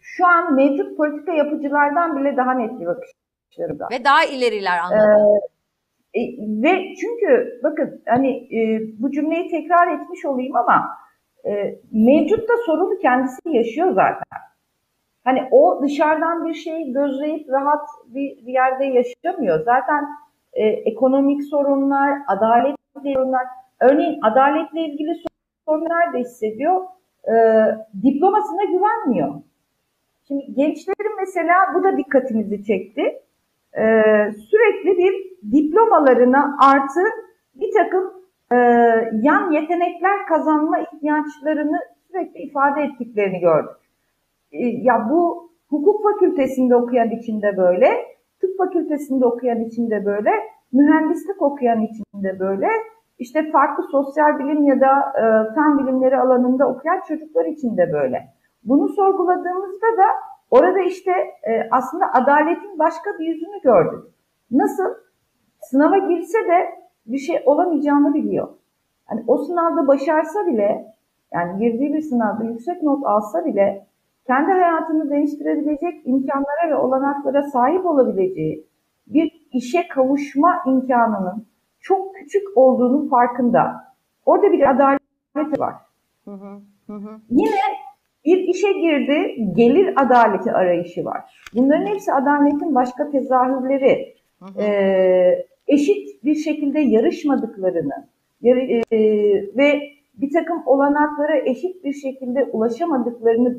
şu 0.00 0.26
an 0.26 0.54
mevcut 0.54 0.96
politika 0.96 1.32
yapıcılardan 1.32 2.16
bile 2.16 2.36
daha 2.36 2.54
net 2.54 2.80
bir 2.80 2.86
bakışları 2.86 3.78
da. 3.78 3.88
Ve 3.92 4.04
daha 4.04 4.24
ileriler 4.24 4.78
anladım. 4.78 5.40
Ee, 6.14 6.20
e, 6.20 6.22
ve 6.62 6.94
çünkü 7.00 7.60
bakın 7.62 8.02
hani 8.08 8.30
e, 8.30 8.80
bu 8.98 9.10
cümleyi 9.10 9.50
tekrar 9.50 9.86
etmiş 9.94 10.24
olayım 10.24 10.56
ama 10.56 10.88
e, 11.44 11.50
mevcutta 11.92 12.54
sorunu 12.66 12.98
kendisi 12.98 13.40
yaşıyor 13.44 13.88
zaten. 13.88 14.47
Hani 15.28 15.48
o 15.50 15.82
dışarıdan 15.82 16.44
bir 16.44 16.54
şey 16.54 16.92
gözleyip 16.92 17.50
rahat 17.50 17.88
bir 18.06 18.36
yerde 18.46 18.84
yaşamıyor. 18.84 19.64
Zaten 19.64 20.08
e, 20.52 20.66
ekonomik 20.66 21.44
sorunlar, 21.44 22.18
adaletli 22.26 22.76
sorunlar, 23.14 23.46
örneğin 23.80 24.18
adaletle 24.22 24.80
ilgili 24.80 25.12
sorunlar 25.68 26.12
da 26.12 26.18
hissediyor. 26.18 26.84
E, 27.24 27.34
diplomasına 28.02 28.64
güvenmiyor. 28.64 29.34
Şimdi 30.28 30.54
gençlerin 30.54 31.16
mesela 31.20 31.54
bu 31.74 31.84
da 31.84 31.96
dikkatimizi 31.96 32.64
çekti. 32.64 33.02
E, 33.72 33.84
sürekli 34.50 34.98
bir 34.98 35.14
diplomalarına 35.52 36.56
artı 36.60 37.00
bir 37.54 37.70
takım 37.72 38.12
e, 38.52 38.56
yan 39.22 39.50
yetenekler 39.50 40.26
kazanma 40.28 40.78
ihtiyaçlarını 40.78 41.78
sürekli 42.10 42.40
ifade 42.40 42.82
ettiklerini 42.82 43.40
gördük. 43.40 43.87
E, 44.52 44.66
ya 44.66 45.08
bu 45.10 45.50
hukuk 45.70 46.02
fakültesinde 46.02 46.76
okuyan 46.76 47.10
içinde 47.10 47.56
böyle, 47.56 47.86
tıp 48.40 48.58
fakültesinde 48.58 49.26
okuyan 49.26 49.60
içinde 49.60 50.04
böyle, 50.04 50.30
mühendislik 50.72 51.42
okuyan 51.42 51.80
içinde 51.80 52.40
böyle, 52.40 52.68
işte 53.18 53.50
farklı 53.50 53.84
sosyal 53.84 54.38
bilim 54.38 54.62
ya 54.62 54.80
da 54.80 55.12
e, 55.16 55.54
fen 55.54 55.78
bilimleri 55.78 56.16
alanında 56.16 56.68
okuyan 56.68 57.00
çocuklar 57.08 57.44
için 57.44 57.76
de 57.76 57.92
böyle. 57.92 58.28
Bunu 58.64 58.88
sorguladığımızda 58.88 59.86
da 59.86 60.06
orada 60.50 60.78
işte 60.78 61.10
e, 61.42 61.68
aslında 61.70 62.04
adaletin 62.12 62.78
başka 62.78 63.10
bir 63.18 63.26
yüzünü 63.26 63.60
gördük. 63.62 64.04
Nasıl? 64.50 64.94
Sınava 65.60 65.98
girse 65.98 66.38
de 66.38 66.70
bir 67.06 67.18
şey 67.18 67.42
olamayacağını 67.46 68.14
biliyor. 68.14 68.48
Yani 69.10 69.24
o 69.26 69.38
sınavda 69.38 69.88
başarsa 69.88 70.46
bile, 70.46 70.94
yani 71.32 71.58
girdiği 71.58 71.94
bir 71.94 72.00
sınavda 72.00 72.44
yüksek 72.44 72.82
not 72.82 73.06
alsa 73.06 73.44
bile 73.44 73.86
kendi 74.28 74.52
hayatını 74.52 75.10
değiştirebilecek 75.10 76.02
imkanlara 76.04 76.70
ve 76.70 76.76
olanaklara 76.76 77.42
sahip 77.42 77.86
olabileceği 77.86 78.66
bir 79.06 79.46
işe 79.52 79.88
kavuşma 79.88 80.62
imkanının 80.66 81.46
çok 81.80 82.14
küçük 82.14 82.42
olduğunun 82.56 83.08
farkında. 83.08 83.60
Orada 84.26 84.52
bir 84.52 84.70
adalet 84.70 85.60
var. 85.60 85.74
Hı 86.24 86.30
hı, 86.30 86.92
hı. 86.92 87.20
Yine 87.30 87.60
bir 88.24 88.38
işe 88.38 88.72
girdi, 88.72 89.46
gelir 89.56 89.94
adaleti 89.96 90.52
arayışı 90.52 91.04
var. 91.04 91.50
Bunların 91.54 91.86
hepsi 91.86 92.12
adaletin 92.12 92.74
başka 92.74 93.10
tezahürleri. 93.10 94.14
Hı 94.38 94.44
hı. 94.44 94.62
Ee, 94.62 95.46
eşit 95.68 96.24
bir 96.24 96.34
şekilde 96.34 96.80
yarışmadıklarını 96.80 98.08
yarı, 98.40 98.60
e, 98.60 98.98
ve 99.56 99.80
bir 100.14 100.32
takım 100.32 100.62
olanaklara 100.66 101.38
eşit 101.38 101.84
bir 101.84 101.92
şekilde 101.92 102.44
ulaşamadıklarını 102.44 103.58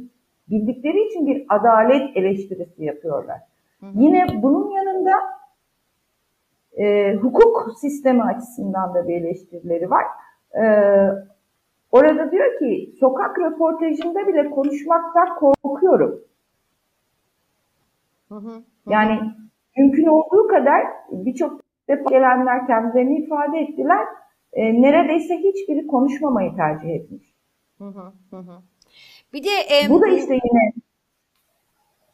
bildikleri 0.50 1.08
için 1.08 1.28
bir 1.28 1.46
adalet 1.50 2.18
eleştirisi 2.18 2.84
yapıyorlar. 2.84 3.40
Hı 3.80 3.86
hı. 3.86 3.92
Yine 3.96 4.26
bunun 4.44 4.72
yanında 4.72 5.12
e, 6.78 7.16
hukuk 7.16 7.72
sistemi 7.82 8.24
açısından 8.24 8.94
da 8.94 9.08
bir 9.08 9.16
eleştirileri 9.16 9.90
var. 9.90 10.06
E, 10.54 10.64
orada 11.92 12.32
diyor 12.32 12.60
ki 12.60 12.94
sokak 13.00 13.40
röportajında 13.40 14.28
bile 14.28 14.50
konuşmaktan 14.50 15.36
korkuyorum. 15.36 16.22
Hı 18.30 18.36
hı. 18.36 18.64
Yani 18.90 19.20
mümkün 19.78 20.06
olduğu 20.06 20.48
kadar 20.48 20.82
birçok 21.12 21.62
defa 21.88 22.10
gelenler 22.10 22.68
kendilerini 22.68 23.18
ifade 23.18 23.58
ettiler. 23.58 24.06
E, 24.54 24.82
neredeyse 24.82 25.38
hiçbiri 25.38 25.88
konuşmamayı 25.88 26.56
tercih 26.56 26.90
etmiş. 26.90 27.34
Hı 27.78 27.86
hı 27.86 28.38
hı. 28.38 28.62
Bir 29.34 29.44
de 29.44 29.50
e, 29.50 29.90
bu 29.90 30.02
da 30.02 30.08
işte 30.08 30.34
yine 30.34 30.74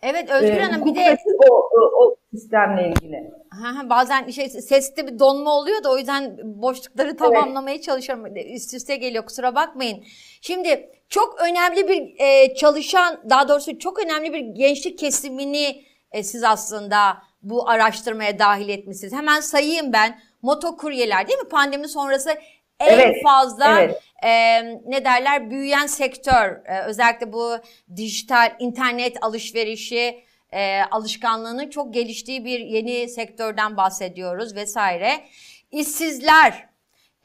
Evet 0.05 0.29
Özgür 0.29 0.57
e, 0.57 0.61
Hanım 0.61 0.85
bir 0.85 0.95
de 0.95 1.17
o, 1.49 1.55
o, 1.55 2.03
o 2.03 2.15
sistemle 2.31 2.89
ilgili. 2.89 3.31
Ha, 3.49 3.89
bazen 3.89 4.29
şey 4.29 4.49
seste 4.49 5.07
bir 5.07 5.19
donma 5.19 5.57
oluyor 5.57 5.83
da 5.83 5.91
o 5.91 5.97
yüzden 5.97 6.37
boşlukları 6.43 7.17
tamamlamaya 7.17 7.75
evet. 7.75 7.83
çalışıyorum. 7.83 8.35
Üst 8.35 8.73
üste 8.73 8.95
geliyor 8.95 9.25
kusura 9.25 9.55
bakmayın. 9.55 10.03
Şimdi 10.41 10.89
çok 11.09 11.41
önemli 11.41 11.87
bir 11.87 12.13
e, 12.17 12.55
çalışan 12.55 13.21
daha 13.29 13.49
doğrusu 13.49 13.79
çok 13.79 13.99
önemli 14.05 14.33
bir 14.33 14.39
gençlik 14.39 14.99
kesimini 14.99 15.83
e, 16.11 16.23
siz 16.23 16.43
aslında 16.43 17.17
bu 17.43 17.69
araştırmaya 17.69 18.39
dahil 18.39 18.69
etmişsiniz. 18.69 19.13
Hemen 19.13 19.39
sayayım 19.39 19.93
ben. 19.93 20.19
Motokuryeler 20.41 21.27
değil 21.27 21.39
mi? 21.39 21.49
Pandemi 21.49 21.87
sonrası 21.87 22.29
en 22.79 22.99
Evet, 22.99 23.23
fazla 23.23 23.81
evet. 23.81 24.01
e, 24.23 24.63
ne 24.85 25.05
derler 25.05 25.49
büyüyen 25.49 25.87
sektör. 25.87 26.65
E, 26.65 26.81
özellikle 26.85 27.33
bu 27.33 27.57
dijital 27.95 28.55
internet 28.59 29.23
alışverişi 29.23 30.23
e, 30.51 30.81
alışkanlığının 30.91 31.69
çok 31.69 31.93
geliştiği 31.93 32.45
bir 32.45 32.59
yeni 32.59 33.09
sektörden 33.09 33.77
bahsediyoruz 33.77 34.55
vesaire. 34.55 35.25
İşsizler, 35.71 36.69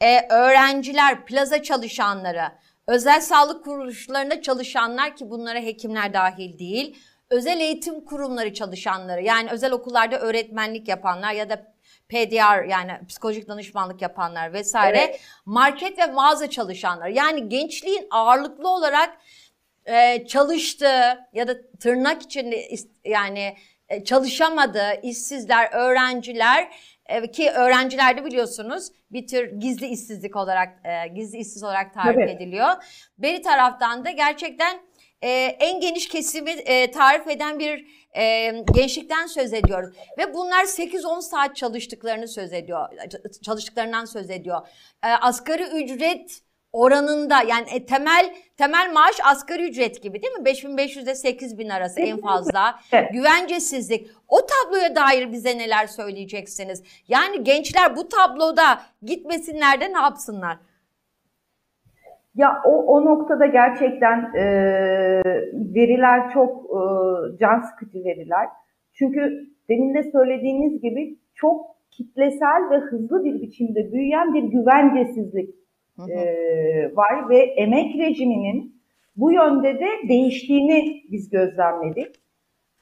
e, 0.01 0.27
öğrenciler, 0.29 1.25
plaza 1.25 1.63
çalışanları, 1.63 2.43
özel 2.87 3.21
sağlık 3.21 3.63
kuruluşlarında 3.65 4.41
çalışanlar 4.41 5.15
ki 5.15 5.29
bunlara 5.29 5.59
hekimler 5.59 6.13
dahil 6.13 6.59
değil, 6.59 6.97
özel 7.29 7.59
eğitim 7.59 8.05
kurumları 8.05 8.53
çalışanları 8.53 9.21
yani 9.21 9.49
özel 9.51 9.71
okullarda 9.71 10.19
öğretmenlik 10.19 10.87
yapanlar 10.87 11.33
ya 11.33 11.49
da 11.49 11.70
PDR 12.11 12.63
yani 12.65 12.91
psikolojik 13.09 13.47
danışmanlık 13.47 14.01
yapanlar 14.01 14.53
vesaire, 14.53 14.97
Evet. 14.97 15.19
market 15.45 15.99
ve 15.99 16.05
mağaza 16.05 16.49
çalışanları 16.49 17.11
yani 17.11 17.49
gençliğin 17.49 18.07
ağırlıklı 18.11 18.69
olarak 18.69 19.17
e, 19.85 20.27
çalıştığı 20.27 21.19
ya 21.33 21.47
da 21.47 21.71
tırnak 21.79 22.21
içinde 22.21 22.67
yani 23.05 23.55
e, 23.89 24.03
çalışamadığı 24.03 24.93
işsizler, 25.03 25.69
öğrenciler 25.73 26.67
e, 27.05 27.31
ki 27.31 27.51
öğrencilerde 27.51 28.25
biliyorsunuz 28.25 28.87
bir 29.11 29.27
tür 29.27 29.59
gizli 29.59 29.87
işsizlik 29.87 30.35
olarak 30.35 30.69
e, 30.85 31.07
gizli 31.07 31.37
işsiz 31.37 31.63
olarak 31.63 31.93
tarif 31.93 32.15
Tabii. 32.15 32.31
ediliyor. 32.31 32.69
Beri 33.17 33.41
taraftan 33.41 34.05
da 34.05 34.11
gerçekten 34.11 34.81
e, 35.21 35.29
en 35.59 35.79
geniş 35.79 36.07
kesimi 36.07 36.51
e, 36.51 36.91
tarif 36.91 37.27
eden 37.27 37.59
bir 37.59 38.00
e, 38.17 38.51
gençlikten 38.73 39.25
söz 39.27 39.53
ediyoruz. 39.53 39.95
Ve 40.17 40.33
bunlar 40.33 40.63
8-10 40.63 41.21
saat 41.21 41.55
çalıştıklarını 41.55 42.27
söz 42.27 42.53
ediyor. 42.53 42.87
Çalıştıklarından 43.45 44.05
söz 44.05 44.29
ediyor. 44.29 44.67
E, 45.03 45.07
asgari 45.07 45.63
ücret 45.63 46.41
oranında 46.73 47.41
yani 47.41 47.69
e, 47.73 47.85
temel 47.85 48.35
temel 48.57 48.91
maaş 48.93 49.15
asgari 49.23 49.69
ücret 49.69 50.03
gibi 50.03 50.21
değil 50.21 50.33
mi? 50.33 50.45
5500 50.45 51.05
ile 51.05 51.15
8000 51.15 51.69
arası 51.69 52.01
en 52.01 52.21
fazla. 52.21 52.79
Evet. 52.91 53.13
Güvencesizlik. 53.13 54.09
O 54.27 54.39
tabloya 54.45 54.95
dair 54.95 55.31
bize 55.31 55.57
neler 55.57 55.87
söyleyeceksiniz? 55.87 56.83
Yani 57.07 57.43
gençler 57.43 57.95
bu 57.95 58.09
tabloda 58.09 58.81
gitmesinler 59.03 59.81
de 59.81 59.93
ne 59.93 59.99
yapsınlar? 59.99 60.57
Ya 62.35 62.61
o, 62.65 62.69
o 62.69 63.05
noktada 63.05 63.45
gerçekten 63.45 64.33
e, 64.35 64.43
veriler 65.75 66.29
çok 66.29 66.65
e, 66.65 66.79
can 67.39 67.59
sıkıcı 67.59 68.05
veriler. 68.05 68.47
Çünkü 68.93 69.47
demin 69.69 69.93
de 69.93 70.03
söylediğiniz 70.03 70.81
gibi 70.81 71.17
çok 71.35 71.65
kitlesel 71.91 72.69
ve 72.71 72.77
hızlı 72.77 73.23
bir 73.23 73.41
biçimde 73.41 73.91
büyüyen 73.91 74.33
bir 74.33 74.43
güvencesizlik 74.43 75.55
Hı 75.95 76.03
hı. 76.03 76.11
e, 76.11 76.95
var 76.95 77.29
ve 77.29 77.37
emek 77.37 77.95
rejiminin 77.95 78.81
bu 79.15 79.31
yönde 79.31 79.79
de 79.79 79.87
değiştiğini 80.09 81.01
biz 81.11 81.29
gözlemledik. 81.29 82.15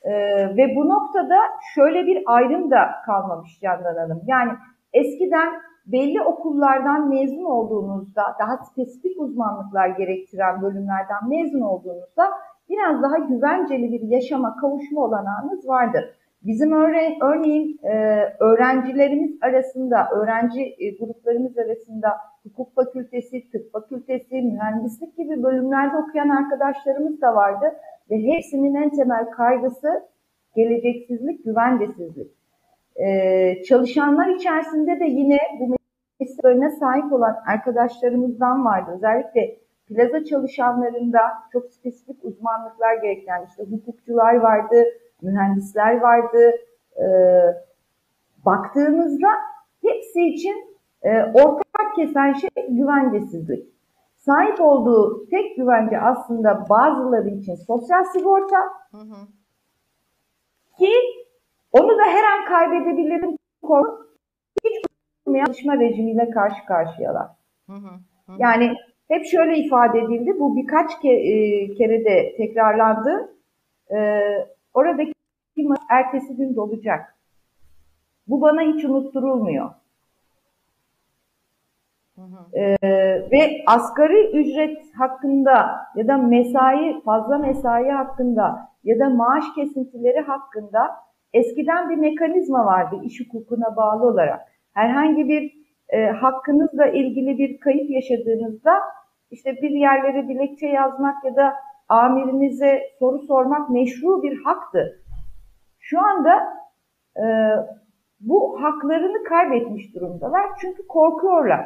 E, 0.01 0.11
ve 0.57 0.75
bu 0.75 0.89
noktada 0.89 1.37
şöyle 1.75 2.05
bir 2.05 2.23
ayrım 2.25 2.71
da 2.71 2.91
kalmamış 3.05 3.59
Candan 3.61 3.95
Hanım. 3.95 4.21
Yani 4.27 4.51
eskiden 4.93 5.53
belli 5.91 6.21
okullardan 6.21 7.09
mezun 7.09 7.43
olduğunuzda, 7.43 8.23
daha 8.39 8.57
spesifik 8.57 9.21
uzmanlıklar 9.21 9.87
gerektiren 9.87 10.61
bölümlerden 10.61 11.29
mezun 11.29 11.61
olduğunuzda 11.61 12.23
biraz 12.69 13.03
daha 13.03 13.17
güvenceli 13.17 13.91
bir 13.91 14.01
yaşama 14.01 14.55
kavuşma 14.55 15.01
olanağınız 15.01 15.67
vardır. 15.67 16.15
Bizim 16.43 16.71
örne 16.71 17.17
örneğin 17.21 17.79
e, 17.83 18.23
öğrencilerimiz 18.39 19.37
arasında, 19.41 20.09
öğrenci 20.15 20.61
e, 20.61 20.97
gruplarımız 20.99 21.57
arasında 21.57 22.09
hukuk 22.43 22.75
fakültesi, 22.75 23.51
tıp 23.51 23.71
fakültesi, 23.71 24.41
mühendislik 24.41 25.17
gibi 25.17 25.43
bölümlerde 25.43 25.97
okuyan 25.97 26.29
arkadaşlarımız 26.29 27.21
da 27.21 27.35
vardı. 27.35 27.65
Ve 28.11 28.15
hepsinin 28.15 28.75
en 28.75 28.89
temel 28.89 29.29
kaygısı 29.29 29.87
geleceksizlik, 30.55 31.45
güvencesizlik. 31.45 32.31
Ee, 32.95 33.63
çalışanlar 33.63 34.27
içerisinde 34.27 34.99
de 34.99 35.05
yine 35.05 35.37
bu 35.59 35.78
mesleklerine 36.19 36.69
sahip 36.69 37.13
olan 37.13 37.35
arkadaşlarımızdan 37.47 38.65
vardı. 38.65 38.91
Özellikle 38.95 39.59
plaza 39.87 40.25
çalışanlarında 40.25 41.19
çok 41.53 41.71
spesifik 41.71 42.25
uzmanlıklar 42.25 42.93
gerektiren 42.93 43.45
işte 43.49 43.63
hukukçular 43.63 44.35
vardı, 44.35 44.83
mühendisler 45.21 46.01
vardı. 46.01 46.51
Ee, 46.97 47.55
baktığımızda 48.45 49.27
hepsi 49.81 50.27
için 50.27 50.77
e, 51.01 51.23
ortak 51.23 51.95
kesen 51.95 52.33
şey 52.33 52.49
güvencesizlik. 52.69 53.69
Sahip 54.17 54.61
olduğu 54.61 55.25
tek 55.29 55.57
güvence 55.57 55.99
aslında 55.99 56.65
bazıları 56.69 57.29
için 57.29 57.55
sosyal 57.55 58.03
sigorta 58.03 58.57
Hı 58.91 58.97
hı. 58.97 59.27
ki 60.77 60.91
onu 61.71 61.97
da 61.97 62.03
her 62.03 62.23
an 62.23 62.45
kaybedebilirim 62.45 63.37
korku 63.61 64.08
hiç 64.08 64.08
olmayan 65.29 65.45
çalışma 65.45 65.79
rejimiyle 65.79 66.29
karşı 66.29 66.65
karşıyalar. 66.65 67.27
Hı 67.67 67.73
hı. 67.73 67.89
Hı. 68.25 68.31
Yani 68.37 68.75
hep 69.07 69.25
şöyle 69.25 69.57
ifade 69.57 69.99
edildi, 69.99 70.39
bu 70.39 70.55
birkaç 70.55 70.91
ke- 70.91 71.09
e, 71.09 71.73
kere 71.73 72.05
de 72.05 72.35
tekrarlandı. 72.37 73.35
E, 73.91 74.19
oradaki 74.73 75.13
ertesi 75.89 76.35
gün 76.35 76.55
dolacak. 76.55 77.15
Bu 78.27 78.41
bana 78.41 78.61
hiç 78.61 78.85
unutturulmuyor. 78.85 79.69
Hı 82.15 82.21
hı. 82.21 82.59
E, 82.59 82.77
ve 83.31 83.63
asgari 83.67 84.31
ücret 84.31 84.77
hakkında 84.97 85.75
ya 85.95 86.07
da 86.07 86.17
mesai, 86.17 87.01
fazla 87.05 87.37
mesai 87.37 87.89
hakkında 87.89 88.69
ya 88.83 88.99
da 88.99 89.09
maaş 89.09 89.43
kesintileri 89.55 90.19
hakkında 90.19 90.91
eskiden 91.33 91.89
bir 91.89 91.95
mekanizma 91.95 92.65
vardı 92.65 92.95
iş 93.03 93.19
hukukuna 93.21 93.75
bağlı 93.75 94.07
olarak. 94.07 94.58
Herhangi 94.73 95.27
bir 95.27 95.53
e, 95.89 96.05
hakkınızla 96.05 96.85
ilgili 96.85 97.37
bir 97.37 97.59
kayıp 97.59 97.89
yaşadığınızda 97.89 98.71
işte 99.31 99.55
bir 99.61 99.69
yerlere 99.69 100.27
dilekçe 100.27 100.67
yazmak 100.67 101.25
ya 101.25 101.35
da 101.35 101.55
amirinize 101.89 102.81
soru 102.99 103.19
sormak 103.19 103.69
meşru 103.69 104.23
bir 104.23 104.43
haktı. 104.43 105.03
Şu 105.79 105.99
anda 105.99 106.39
e, 107.17 107.25
bu 108.19 108.61
haklarını 108.61 109.23
kaybetmiş 109.23 109.95
durumdalar 109.95 110.45
çünkü 110.61 110.87
korkuyorlar. 110.87 111.65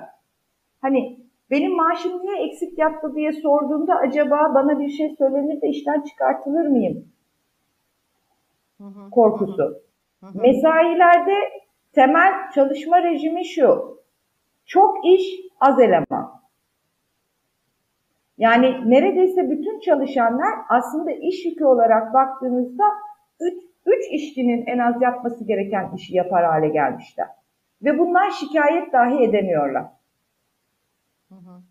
Hani 0.82 1.20
benim 1.52 1.76
maaşım 1.76 2.22
niye 2.22 2.46
eksik 2.46 2.78
yaptı 2.78 3.16
diye 3.16 3.32
sorduğumda 3.32 3.96
acaba 3.96 4.52
bana 4.56 4.80
bir 4.80 4.90
şey 4.90 5.16
söylenir 5.18 5.62
de 5.62 5.68
işten 5.68 6.02
çıkartılır 6.02 6.68
mıyım 6.68 7.14
hı. 8.84 9.10
korkusu. 9.10 9.64
Hı 10.20 10.26
hı. 10.26 10.42
Mesailerde 10.42 11.34
temel 11.94 12.34
çalışma 12.56 13.04
rejimi 13.04 13.46
şu. 13.46 14.00
Çok 14.66 15.06
iş, 15.06 15.24
az 15.60 15.80
eleman. 15.80 16.44
Yani 18.38 18.92
neredeyse 18.92 19.50
bütün 19.50 19.80
çalışanlar 19.80 20.54
aslında 20.70 21.12
iş 21.12 21.46
yükü 21.46 21.66
olarak 21.66 22.14
baktığınızda 22.14 22.84
3 23.86 24.04
işçinin 24.12 24.66
en 24.66 24.78
az 24.78 25.02
yapması 25.02 25.46
gereken 25.48 25.92
işi 25.96 26.16
yapar 26.16 26.46
hale 26.46 26.70
gelmişler. 26.70 27.28
Ve 27.84 28.00
bunlar 28.00 28.32
şikayet 28.32 28.94
dahi 28.94 29.24
edemiyorlar. 29.24 29.86
Hı 31.30 31.36
hı. 31.36 31.64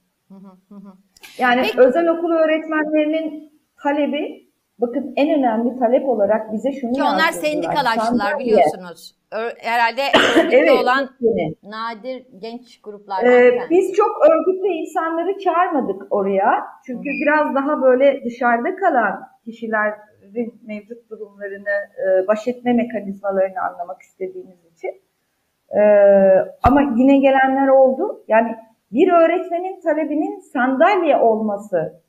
Hı. 0.68 0.92
Yani 1.38 1.62
Peki. 1.62 1.80
özel 1.80 2.08
okul 2.08 2.30
öğretmenlerinin 2.30 3.52
talebi, 3.82 4.48
bakın 4.78 5.12
en 5.16 5.38
önemli 5.38 5.78
talep 5.78 6.08
olarak 6.08 6.52
bize 6.52 6.72
şunu 6.72 6.92
Ki 6.92 7.02
onlar 7.02 7.32
sendikalaştılar 7.32 8.38
biliyorsunuz. 8.38 9.21
Herhalde 9.58 10.02
örgütlü 10.38 10.56
Evet, 10.56 10.70
olan 10.82 11.08
yeni. 11.20 11.54
nadir 11.62 12.26
genç 12.38 12.80
gruplardan 12.80 13.32
Ee, 13.32 13.58
biz 13.70 13.92
çok 13.92 14.10
örgütlü 14.30 14.68
insanları 14.68 15.38
çağırmadık 15.38 16.02
oraya. 16.10 16.64
Çünkü 16.86 17.08
Hı 17.10 17.14
biraz 17.24 17.54
daha 17.54 17.82
böyle 17.82 18.24
dışarıda 18.24 18.76
kalan 18.76 19.28
kişilerin 19.44 20.60
mevcut 20.66 21.10
durumlarını, 21.10 21.68
e, 21.98 22.26
baş 22.28 22.48
etme 22.48 22.72
mekanizmalarını 22.72 23.60
anlamak 23.60 24.02
istediğimiz 24.02 24.58
için. 24.76 25.02
Ee, 25.76 25.80
ama 26.62 26.80
yine 26.96 27.18
gelenler 27.18 27.68
oldu. 27.68 28.24
Yani 28.28 28.56
bir 28.92 29.12
öğretmenin 29.12 29.80
talebinin 29.80 30.38
sandalye 30.40 31.16
olması 31.16 32.02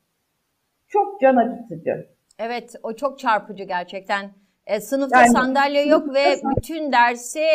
çok 0.88 1.22
can 1.22 1.36
acıtıcı. 1.36 2.08
Evet, 2.40 2.76
o 2.84 2.94
çok 2.96 3.20
çarpıcı 3.20 3.64
gerçekten. 3.64 4.26
E, 4.68 4.80
sınıfta 4.80 5.20
Yani 5.20 5.30
sandalye 5.30 5.86
yok 5.86 6.14
ve 6.14 6.24
bütün 6.58 6.92
dersi 6.92 7.46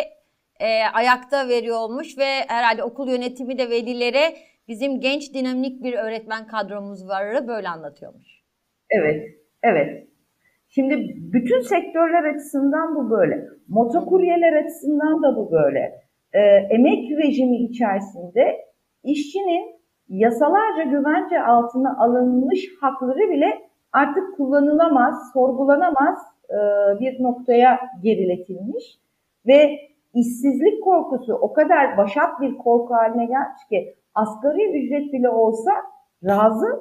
e, 0.61 0.83
ayakta 0.94 1.49
veriyormuş 1.49 2.18
ve 2.18 2.25
herhalde 2.49 2.83
okul 2.83 3.09
yönetimi 3.09 3.59
de 3.59 3.71
velilere 3.71 4.35
bizim 4.68 5.01
genç 5.01 5.35
dinamik 5.35 5.83
bir 5.83 5.94
öğretmen 5.94 6.47
kadromuz 6.47 7.09
var 7.09 7.49
böyle 7.49 7.68
anlatıyormuş. 7.68 8.27
Evet, 8.90 9.23
evet. 9.62 10.09
Şimdi 10.68 10.94
bütün 11.33 11.61
sektörler 11.61 12.35
açısından 12.35 12.94
bu 12.94 13.11
böyle. 13.11 13.44
Motokuryeler 13.68 14.53
açısından 14.53 15.23
da 15.23 15.37
bu 15.37 15.53
böyle. 15.53 15.92
Ee, 16.33 16.40
emek 16.71 17.11
rejimi 17.18 17.57
içerisinde 17.57 18.57
işçinin 19.05 19.79
yasalarca 20.09 20.83
güvence 20.83 21.42
altına 21.42 21.99
alınmış 21.99 22.61
hakları 22.81 23.31
bile 23.31 23.59
artık 23.92 24.37
kullanılamaz, 24.37 25.14
sorgulanamaz 25.33 26.18
e, 26.50 26.58
bir 27.00 27.22
noktaya 27.22 27.80
geriletilmiş 28.02 28.98
ve 29.46 29.78
işsizlik 30.14 30.84
korkusu 30.84 31.34
o 31.34 31.52
kadar 31.52 31.96
başat 31.96 32.40
bir 32.40 32.58
korku 32.58 32.94
haline 32.94 33.26
gelmiş 33.26 33.68
ki 33.70 33.94
asgari 34.14 34.78
ücret 34.78 35.12
bile 35.12 35.28
olsa 35.28 35.72
razı. 36.24 36.80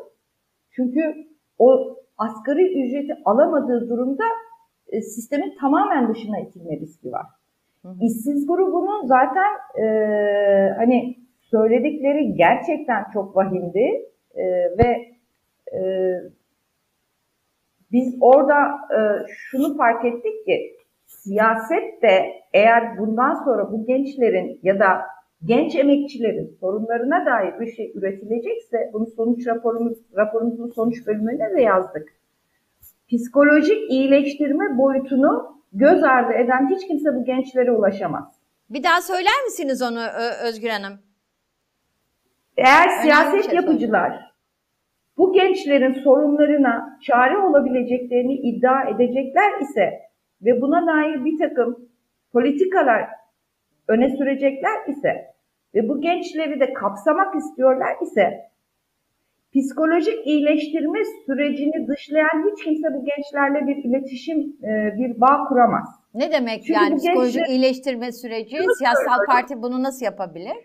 Çünkü 0.71 1.27
o 1.59 1.97
asgari 2.17 2.83
ücreti 2.83 3.13
alamadığı 3.25 3.89
durumda 3.89 4.23
e, 4.89 5.01
sistemin 5.01 5.53
tamamen 5.59 6.09
dışına 6.09 6.39
itilme 6.39 6.77
riski 6.79 7.11
var. 7.11 7.25
Hı 7.81 7.87
hı. 7.87 7.95
İşsiz 8.01 8.47
grubunun 8.47 9.05
zaten 9.05 9.81
e, 9.81 9.85
hani 10.77 11.17
söyledikleri 11.41 12.33
gerçekten 12.33 13.03
çok 13.13 13.35
vahimdi 13.35 14.09
e, 14.35 14.43
ve 14.77 15.17
e, 15.73 15.79
biz 17.91 18.15
orada 18.21 18.55
e, 18.91 18.99
şunu 19.27 19.77
fark 19.77 20.05
ettik 20.05 20.45
ki 20.45 20.77
siyaset 21.05 22.01
de 22.01 22.25
eğer 22.53 22.97
bundan 22.97 23.33
sonra 23.33 23.71
bu 23.71 23.85
gençlerin 23.85 24.59
ya 24.63 24.79
da 24.79 25.01
genç 25.43 25.75
emekçilerin 25.75 26.57
sorunlarına 26.59 27.25
dair 27.25 27.59
bir 27.59 27.71
şey 27.71 27.91
üretilecekse 27.95 28.89
bunu 28.93 29.05
sonuç 29.05 29.47
raporumuz 29.47 29.97
raporumuzun 30.15 30.69
sonuç 30.69 31.07
bölümüne 31.07 31.57
de 31.57 31.61
yazdık. 31.61 32.13
Psikolojik 33.07 33.91
iyileştirme 33.91 34.77
boyutunu 34.77 35.61
göz 35.73 36.03
ardı 36.03 36.33
eden 36.33 36.69
hiç 36.75 36.87
kimse 36.87 37.15
bu 37.15 37.25
gençlere 37.25 37.71
ulaşamaz. 37.71 38.37
Bir 38.69 38.83
daha 38.83 39.01
söyler 39.01 39.43
misiniz 39.45 39.81
onu 39.81 39.99
Özgür 40.43 40.69
Hanım? 40.69 40.99
Eğer 42.57 42.89
siyaset 43.01 43.45
şey 43.45 43.55
yapıcılar 43.55 44.26
bu 45.17 45.33
gençlerin 45.33 45.93
sorunlarına 45.93 46.99
çare 47.01 47.37
olabileceklerini 47.37 48.33
iddia 48.33 48.89
edecekler 48.89 49.61
ise 49.61 49.99
ve 50.41 50.61
buna 50.61 50.87
dair 50.87 51.25
bir 51.25 51.37
takım 51.37 51.89
politikalar 52.31 53.09
öne 53.87 54.17
sürecekler 54.17 54.87
ise 54.87 55.25
ve 55.75 55.89
bu 55.89 56.01
gençleri 56.01 56.59
de 56.59 56.73
kapsamak 56.73 57.35
istiyorlar 57.35 57.95
ise 58.03 58.47
psikolojik 59.55 60.27
iyileştirme 60.27 60.99
sürecini 61.25 61.87
dışlayan 61.87 62.51
hiç 62.51 62.63
kimse 62.63 62.87
bu 62.93 63.05
gençlerle 63.05 63.67
bir 63.67 63.83
iletişim, 63.83 64.39
e, 64.63 64.97
bir 64.97 65.21
bağ 65.21 65.43
kuramaz. 65.49 65.87
Ne 66.13 66.31
demek 66.31 66.63
Çünkü 66.63 66.73
yani 66.73 66.95
psikolojik 66.95 67.35
gençler, 67.35 67.53
iyileştirme 67.53 68.11
süreci? 68.11 68.57
Siyasal 68.77 69.25
parti 69.27 69.61
bunu 69.61 69.83
nasıl 69.83 70.05
yapabilir? 70.05 70.55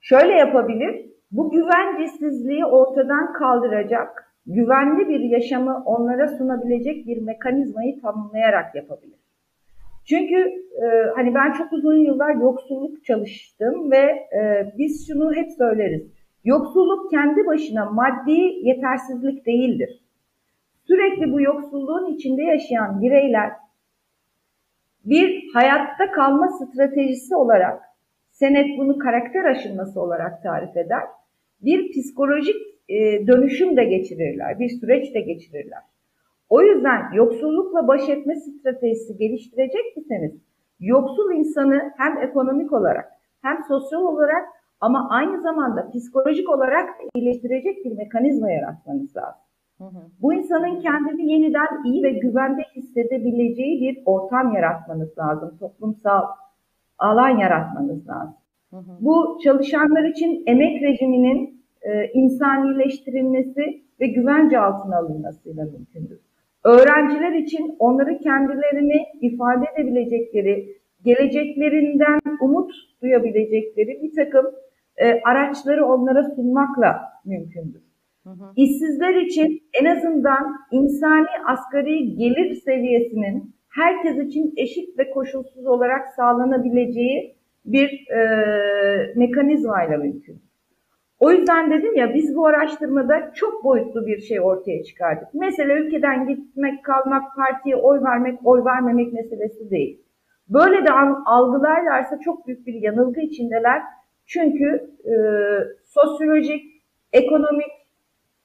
Şöyle 0.00 0.32
yapabilir. 0.32 1.15
Bu 1.30 1.50
güvencesizliği 1.50 2.66
ortadan 2.66 3.32
kaldıracak, 3.32 4.32
güvenli 4.46 5.08
bir 5.08 5.20
yaşamı 5.20 5.82
onlara 5.86 6.28
sunabilecek 6.28 7.06
bir 7.06 7.22
mekanizmayı 7.22 8.00
tanımlayarak 8.00 8.74
yapabilir. 8.74 9.18
Çünkü 10.08 10.36
e, 10.82 10.86
hani 11.14 11.34
ben 11.34 11.52
çok 11.52 11.72
uzun 11.72 11.96
yıllar 11.96 12.34
yoksulluk 12.34 13.04
çalıştım 13.04 13.90
ve 13.90 14.02
e, 14.38 14.72
biz 14.78 15.08
şunu 15.08 15.34
hep 15.34 15.52
söyleriz. 15.58 16.12
Yoksulluk 16.44 17.10
kendi 17.10 17.46
başına 17.46 17.90
maddi 17.90 18.40
yetersizlik 18.62 19.46
değildir. 19.46 20.02
Sürekli 20.86 21.32
bu 21.32 21.40
yoksulluğun 21.40 22.14
içinde 22.14 22.42
yaşayan 22.42 23.02
bireyler 23.02 23.52
bir 25.04 25.44
hayatta 25.54 26.10
kalma 26.12 26.48
stratejisi 26.48 27.36
olarak 27.36 27.82
Senet 28.38 28.78
bunu 28.78 28.98
karakter 28.98 29.44
aşınması 29.44 30.00
olarak 30.00 30.42
tarif 30.42 30.76
eder. 30.76 31.02
Bir 31.60 31.90
psikolojik 31.90 32.56
e, 32.88 33.26
dönüşüm 33.26 33.76
de 33.76 33.84
geçirirler, 33.84 34.58
bir 34.58 34.68
süreç 34.68 35.14
de 35.14 35.20
geçirirler. 35.20 35.82
O 36.48 36.62
yüzden 36.62 37.12
yoksullukla 37.12 37.88
baş 37.88 38.08
etme 38.08 38.34
stratejisi 38.36 39.16
geliştirecek 39.16 39.96
iseniz 39.96 40.32
yoksul 40.80 41.32
insanı 41.34 41.92
hem 41.96 42.22
ekonomik 42.22 42.72
olarak 42.72 43.12
hem 43.42 43.56
sosyal 43.68 44.00
olarak 44.00 44.44
ama 44.80 45.08
aynı 45.10 45.42
zamanda 45.42 45.90
psikolojik 45.90 46.48
olarak 46.48 46.88
iyileştirecek 47.14 47.84
bir 47.84 47.96
mekanizma 47.96 48.50
yaratmanız 48.50 49.16
lazım. 49.16 49.40
Hı 49.78 49.84
hı. 49.84 50.00
Bu 50.22 50.34
insanın 50.34 50.80
kendini 50.80 51.32
yeniden 51.32 51.84
iyi 51.84 52.02
ve 52.02 52.10
güvende 52.10 52.62
hissedebileceği 52.76 53.80
bir 53.80 54.02
ortam 54.04 54.54
yaratmanız 54.54 55.18
lazım. 55.18 55.56
Toplumsal 55.60 56.22
alan 56.98 57.38
yaratmanız 57.38 58.08
lazım. 58.08 58.36
Hı 58.70 58.76
hı. 58.76 58.96
Bu 59.00 59.38
çalışanlar 59.44 60.04
için 60.04 60.42
emek 60.46 60.82
rejiminin 60.82 61.64
e, 61.82 62.10
insanileştirilmesi 62.12 63.82
ve 64.00 64.06
güvence 64.06 64.58
altına 64.58 64.96
alınmasıyla 64.98 65.64
mümkündür. 65.64 66.20
Öğrenciler 66.64 67.32
için 67.32 67.76
onları 67.78 68.18
kendilerini 68.18 69.06
ifade 69.20 69.64
edebilecekleri, 69.74 70.76
geleceklerinden 71.04 72.20
umut 72.40 72.72
duyabilecekleri 73.02 74.02
bir 74.02 74.14
takım 74.14 74.46
e, 74.96 75.20
araçları 75.20 75.86
onlara 75.86 76.24
sunmakla 76.24 77.00
mümkündür. 77.24 77.82
Hı 78.24 78.30
hı. 78.30 78.52
İşsizler 78.56 79.14
için 79.14 79.62
en 79.80 79.84
azından 79.84 80.56
insani 80.72 81.26
asgari 81.46 82.14
gelir 82.16 82.54
seviyesinin 82.54 83.55
herkes 83.76 84.18
için 84.18 84.54
eşit 84.56 84.98
ve 84.98 85.10
koşulsuz 85.10 85.66
olarak 85.66 86.08
sağlanabileceği 86.08 87.36
bir 87.64 88.10
e, 88.10 88.20
mekanizmayla 89.16 89.98
mümkün. 89.98 90.42
O 91.20 91.30
yüzden 91.30 91.70
dedim 91.70 91.96
ya 91.96 92.14
biz 92.14 92.36
bu 92.36 92.46
araştırmada 92.46 93.32
çok 93.34 93.64
boyutlu 93.64 94.06
bir 94.06 94.20
şey 94.20 94.40
ortaya 94.40 94.82
çıkardık. 94.84 95.28
Mesela 95.34 95.74
ülkeden 95.74 96.26
gitmek, 96.28 96.84
kalmak, 96.84 97.36
partiye 97.36 97.76
oy 97.76 98.02
vermek, 98.02 98.38
oy 98.44 98.64
vermemek 98.64 99.12
meselesi 99.12 99.70
değil. 99.70 100.00
Böyle 100.48 100.84
de 100.86 100.92
algılarlarsa 101.26 102.20
çok 102.20 102.46
büyük 102.46 102.66
bir 102.66 102.74
yanılgı 102.74 103.20
içindeler. 103.20 103.82
Çünkü 104.26 104.90
e, 105.04 105.14
sosyolojik, 105.84 106.64
ekonomik 107.12 107.72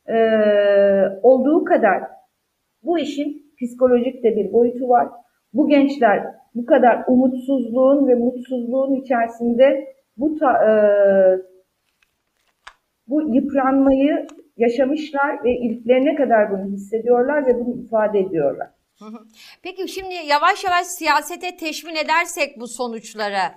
e, 0.07 0.17
olduğu 1.23 1.65
kadar 1.65 2.03
bu 2.83 2.99
işin 2.99 3.53
psikolojik 3.61 4.23
de 4.23 4.35
bir 4.35 4.53
boyutu 4.53 4.89
var. 4.89 5.07
Bu 5.53 5.67
gençler 5.67 6.23
bu 6.55 6.65
kadar 6.65 7.03
umutsuzluğun 7.07 8.07
ve 8.07 8.15
mutsuzluğun 8.15 8.95
içerisinde 8.95 9.95
bu 10.17 10.37
ta, 10.39 10.51
e, 10.53 10.71
bu 13.07 13.35
yıpranmayı 13.35 14.27
yaşamışlar 14.57 15.43
ve 15.43 15.51
ilklerine 15.57 16.15
kadar 16.15 16.51
bunu 16.51 16.73
hissediyorlar 16.73 17.47
ve 17.47 17.59
bunu 17.59 17.85
ifade 17.85 18.19
ediyorlar. 18.19 18.67
Peki 19.63 19.87
şimdi 19.87 20.13
yavaş 20.13 20.63
yavaş 20.63 20.87
siyasete 20.87 21.57
teşvin 21.57 21.95
edersek 21.95 22.59
bu 22.59 22.67
sonuçları. 22.67 23.51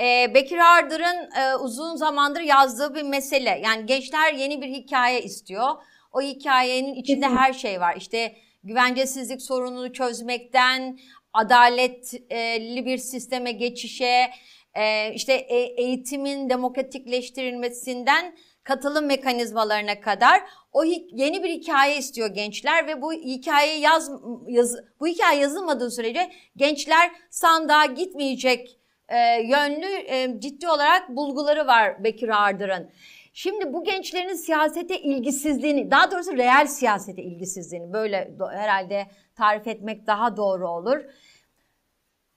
Ee, 0.00 0.34
Bekir 0.34 0.58
Ardır'ın 0.58 1.30
e, 1.40 1.56
uzun 1.56 1.96
zamandır 1.96 2.40
yazdığı 2.40 2.94
bir 2.94 3.02
mesele. 3.02 3.60
Yani 3.64 3.86
gençler 3.86 4.32
yeni 4.32 4.62
bir 4.62 4.68
hikaye 4.68 5.22
istiyor. 5.22 5.68
O 6.12 6.20
hikayenin 6.20 6.94
içinde 6.94 7.20
Kesinlikle. 7.20 7.42
her 7.42 7.52
şey 7.52 7.80
var. 7.80 7.94
İşte 7.96 8.36
güvencesizlik 8.64 9.42
sorununu 9.42 9.92
çözmekten, 9.92 10.98
adaletli 11.36 12.86
bir 12.86 12.98
sisteme 12.98 13.52
geçişe, 13.52 14.30
e, 14.74 15.12
işte 15.14 15.32
e, 15.32 15.56
eğitimin 15.56 16.50
demokratikleştirilmesinden 16.50 18.36
katılım 18.64 19.06
mekanizmalarına 19.06 20.00
kadar 20.00 20.42
o 20.72 20.84
yeni 21.12 21.42
bir 21.42 21.48
hikaye 21.48 21.96
istiyor 21.96 22.28
gençler 22.28 22.86
ve 22.86 23.02
bu 23.02 23.12
hikaye 23.12 23.78
yaz, 23.78 24.10
yaz 24.48 24.76
bu 25.00 25.06
hikaye 25.06 25.40
yazılmadığı 25.40 25.90
sürece 25.90 26.30
gençler 26.56 27.10
sandığa 27.30 27.84
gitmeyecek 27.84 28.78
e, 29.08 29.42
yönlü 29.42 29.86
e, 29.86 30.40
ciddi 30.40 30.68
olarak 30.68 31.08
bulguları 31.08 31.66
var 31.66 32.04
Bekir 32.04 32.44
Ardır'ın. 32.44 32.90
Şimdi 33.32 33.72
bu 33.72 33.84
gençlerin 33.84 34.34
siyasete 34.34 35.00
ilgisizliğini, 35.00 35.90
daha 35.90 36.10
doğrusu 36.10 36.36
reel 36.36 36.66
siyasete 36.66 37.22
ilgisizliğini 37.22 37.92
böyle 37.92 38.30
herhalde 38.52 39.06
tarif 39.34 39.66
etmek 39.66 40.06
daha 40.06 40.36
doğru 40.36 40.68
olur. 40.68 41.04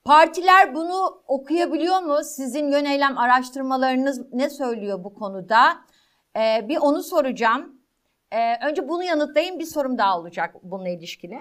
Partiler 0.06 0.76
bunu 0.76 1.22
okuyabiliyor 1.28 2.00
mu? 2.02 2.18
Sizin 2.24 2.72
yöneylem 2.72 3.18
araştırmalarınız 3.18 4.34
ne 4.34 4.50
söylüyor 4.50 5.04
bu 5.04 5.14
konuda? 5.14 5.60
Ee, 6.38 6.70
bir 6.70 6.78
onu 6.82 7.04
soracağım. 7.04 7.76
Ee, 8.32 8.68
önce 8.70 8.90
bunu 8.90 9.04
yanıtlayın 9.04 9.60
bir 9.60 9.66
sorum 9.66 9.98
daha 9.98 10.20
olacak 10.20 10.56
bununla 10.64 10.90
ilişkili. 10.90 11.38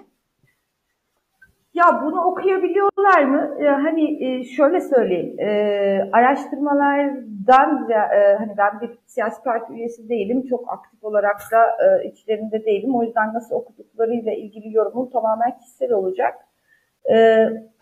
Ya 1.74 2.00
bunu 2.04 2.24
okuyabiliyorlar 2.24 3.24
mı? 3.24 3.56
Ee, 3.60 3.68
hani 3.68 4.24
e, 4.24 4.44
şöyle 4.44 4.80
söyleyeyim. 4.80 5.40
E, 5.40 5.48
araştırmalardan 6.12 7.90
e, 7.90 8.36
hani 8.38 8.54
ben 8.58 8.80
bir 8.80 8.90
siyasi 9.06 9.42
parti 9.42 9.72
üyesi 9.72 10.08
değilim. 10.08 10.46
Çok 10.50 10.72
aktif 10.72 11.04
olarak 11.04 11.40
da 11.52 11.58
e, 11.84 12.08
içlerinde 12.08 12.64
değilim. 12.64 12.96
O 12.96 13.02
yüzden 13.02 13.34
nasıl 13.34 13.54
okuduklarıyla 13.54 14.32
ilgili 14.32 14.74
yorumum 14.74 15.10
tamamen 15.10 15.58
kişisel 15.58 15.92
olacak. 15.92 16.47
E, 17.08 17.14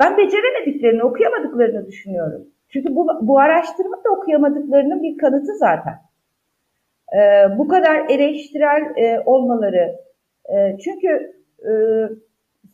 ben 0.00 0.16
beceremediklerini, 0.16 1.04
okuyamadıklarını 1.04 1.86
düşünüyorum. 1.86 2.46
Çünkü 2.68 2.94
bu, 2.94 3.08
bu 3.20 3.38
araştırma 3.38 3.96
da 4.04 4.10
okuyamadıklarının 4.10 5.02
bir 5.02 5.18
kanıtı 5.18 5.54
zaten. 5.54 5.94
E, 7.16 7.18
bu 7.58 7.68
kadar 7.68 8.08
eleştirel 8.08 8.96
e, 8.96 9.20
olmaları, 9.26 9.96
e, 10.48 10.78
çünkü 10.78 11.32
e, 11.60 11.72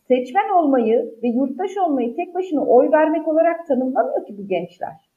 seçmen 0.08 0.48
olmayı 0.48 1.14
ve 1.22 1.28
yurttaş 1.28 1.70
olmayı 1.76 2.16
tek 2.16 2.34
başına 2.34 2.66
oy 2.66 2.92
vermek 2.92 3.28
olarak 3.28 3.66
tanımlamıyor 3.66 4.26
ki 4.26 4.38
bu 4.38 4.48
gençler. 4.48 5.12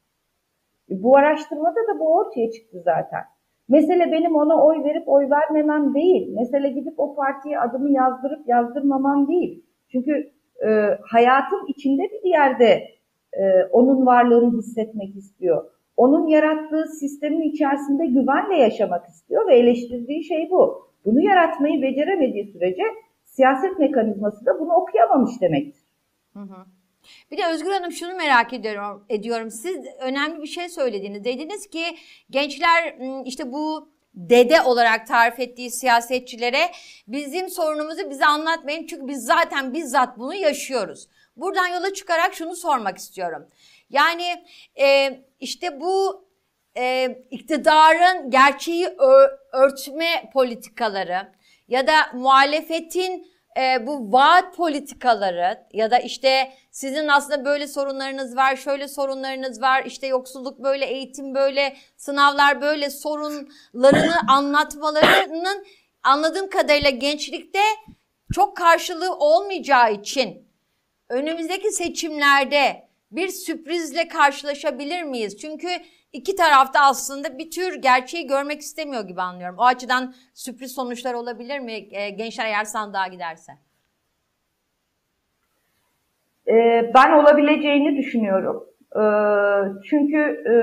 Bu 0.89 1.17
araştırmada 1.17 1.79
da 1.88 1.99
bu 1.99 2.15
ortaya 2.15 2.51
çıktı 2.51 2.81
zaten. 2.86 3.21
Mesele 3.69 4.11
benim 4.11 4.36
ona 4.36 4.65
oy 4.65 4.83
verip 4.83 5.09
oy 5.09 5.29
vermemem 5.29 5.93
değil. 5.93 6.33
Mesele 6.33 6.69
gidip 6.69 6.93
o 6.97 7.15
partiye 7.15 7.59
adımı 7.59 7.91
yazdırıp 7.91 8.47
yazdırmamam 8.47 9.27
değil. 9.27 9.65
Çünkü 9.91 10.31
e, 10.64 10.99
hayatın 11.01 11.66
içinde 11.68 12.01
bir 12.03 12.30
yerde 12.30 12.95
e, 13.34 13.64
onun 13.72 14.06
varlığını 14.06 14.58
hissetmek 14.58 15.16
istiyor. 15.16 15.72
Onun 15.97 16.28
yarattığı 16.28 16.86
sistemin 16.99 17.41
içerisinde 17.41 18.06
güvenle 18.06 18.58
yaşamak 18.58 19.08
istiyor 19.10 19.47
ve 19.47 19.56
eleştirdiği 19.56 20.24
şey 20.24 20.49
bu. 20.51 20.86
Bunu 21.06 21.22
yaratmayı 21.22 21.82
beceremediği 21.82 22.45
sürece 22.45 22.84
siyaset 23.24 23.80
mekanizması 23.80 24.45
da 24.45 24.60
bunu 24.60 24.74
okuyamamış 24.74 25.41
demektir. 25.41 25.84
Hı 26.34 26.39
hı. 26.39 26.66
Bir 27.32 27.38
de 27.38 27.41
Özgür 27.53 27.72
Hanım 27.72 27.91
şunu 27.91 28.16
merak 28.16 28.53
ediyorum, 28.53 29.06
ediyorum. 29.10 29.51
Siz 29.51 29.86
önemli 30.01 30.41
bir 30.41 30.47
şey 30.47 30.70
söylediniz. 30.70 31.24
Dediniz 31.24 31.68
ki 31.68 31.84
gençler 32.30 32.95
işte 33.26 33.51
bu 33.51 33.95
dede 34.16 34.61
olarak 34.61 35.07
tarif 35.07 35.39
ettiği 35.39 35.72
siyasetçilere 35.72 36.72
bizim 37.07 37.49
sorunumuzu 37.49 38.09
bize 38.09 38.26
anlatmayın. 38.26 38.88
Çünkü 38.88 39.07
biz 39.07 39.26
zaten 39.26 39.74
bizzat 39.74 40.18
bunu 40.18 40.34
yaşıyoruz. 40.34 41.07
Buradan 41.38 41.68
yola 41.68 41.93
çıkarak 41.93 42.34
şunu 42.34 42.55
sormak 42.55 42.97
istiyorum. 42.97 43.47
Yani 43.89 44.45
e, 44.80 45.20
işte 45.39 45.80
bu 45.80 46.26
e, 46.78 47.18
iktidarın 47.32 48.32
gerçeği 48.32 48.88
örtme 49.51 50.30
politikaları 50.34 51.32
ya 51.68 51.88
da 51.88 51.93
muhalefetin 52.13 53.34
e, 53.58 53.88
bu 53.88 54.12
vaat 54.12 54.56
politikaları 54.56 55.68
ya 55.74 55.91
da 55.91 55.99
işte 55.99 56.53
sizin 56.72 57.08
aslında 57.08 57.45
böyle 57.45 57.68
sorunlarınız 57.68 58.36
var, 58.36 58.56
şöyle 58.56 58.88
sorunlarınız 58.88 59.62
var, 59.62 59.84
işte 59.86 60.08
yoksulluk 60.08 60.60
böyle, 60.60 60.86
eğitim 60.86 61.36
böyle, 61.36 61.78
sınavlar 61.97 62.62
böyle 62.62 62.89
sorunlarını 62.89 64.16
anlatmalarının 64.28 65.66
anladığım 66.03 66.49
kadarıyla 66.49 66.89
gençlikte 66.89 67.62
çok 68.34 68.58
karşılığı 68.58 69.16
olmayacağı 69.16 69.93
için 69.93 70.47
önümüzdeki 71.10 71.72
seçimlerde 71.72 72.88
bir 73.12 73.30
sürprizle 73.30 74.08
karşılaşabilir 74.08 75.03
miyiz? 75.03 75.38
Çünkü 75.38 75.68
iki 76.16 76.36
tarafta 76.36 76.80
aslında 76.80 77.38
bir 77.38 77.51
tür 77.51 77.82
gerçeği 77.82 78.28
görmek 78.28 78.59
istemiyor 78.59 79.07
gibi 79.07 79.22
anlıyorum. 79.22 79.55
O 79.59 79.63
açıdan 79.63 80.13
sürpriz 80.34 80.76
sonuçlar 80.76 81.13
olabilir 81.13 81.59
mi 81.59 81.72
e, 81.91 82.09
gençler 82.09 82.45
eğer 82.45 82.63
sandığa 82.63 83.07
giderse? 83.07 83.51
Ee, 86.47 86.91
ben 86.95 87.11
olabileceğini 87.11 87.97
düşünüyorum. 87.97 88.63
Ee, 88.95 89.01
çünkü 89.89 90.18
e, 90.18 90.53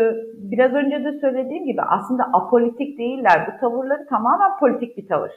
biraz 0.51 0.73
önce 0.73 1.05
de 1.05 1.21
söylediğim 1.21 1.65
gibi 1.65 1.83
aslında 1.83 2.25
apolitik 2.33 2.99
değiller. 2.99 3.47
Bu 3.47 3.61
tavırları 3.61 4.07
tamamen 4.07 4.59
politik 4.59 4.97
bir 4.97 5.09
tavır. 5.09 5.33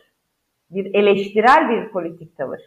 Bir 0.69 0.95
eleştirel 0.95 1.69
bir 1.69 1.91
politik 1.91 2.37
tavır. 2.37 2.59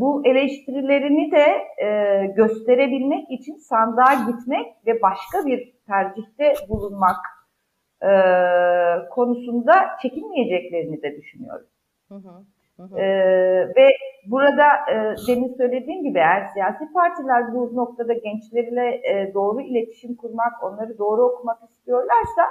Bu 0.00 0.22
eleştirilerini 0.24 1.32
de 1.32 1.46
e, 1.84 2.26
gösterebilmek 2.26 3.30
için 3.30 3.56
sandığa 3.56 4.14
gitmek 4.14 4.66
ve 4.86 5.02
başka 5.02 5.46
bir 5.46 5.72
tercihte 5.90 6.54
bulunmak 6.68 7.16
e, 8.02 8.10
konusunda 9.10 9.72
çekinmeyeceklerini 10.02 11.02
de 11.02 11.16
düşünüyorum. 11.16 11.66
Hı 12.08 12.14
hı, 12.14 12.44
hı. 12.78 12.98
E, 12.98 13.06
ve 13.76 13.88
burada 14.26 14.66
e, 14.92 14.94
demin 15.28 15.54
söylediğim 15.56 16.02
gibi 16.02 16.18
eğer 16.18 16.44
siyasi 16.44 16.92
partiler 16.92 17.54
bu 17.54 17.76
noktada 17.76 18.12
gençlerle 18.12 18.86
e, 18.94 19.34
doğru 19.34 19.60
iletişim 19.60 20.14
kurmak, 20.16 20.52
onları 20.62 20.98
doğru 20.98 21.22
okumak 21.22 21.70
istiyorlarsa 21.70 22.42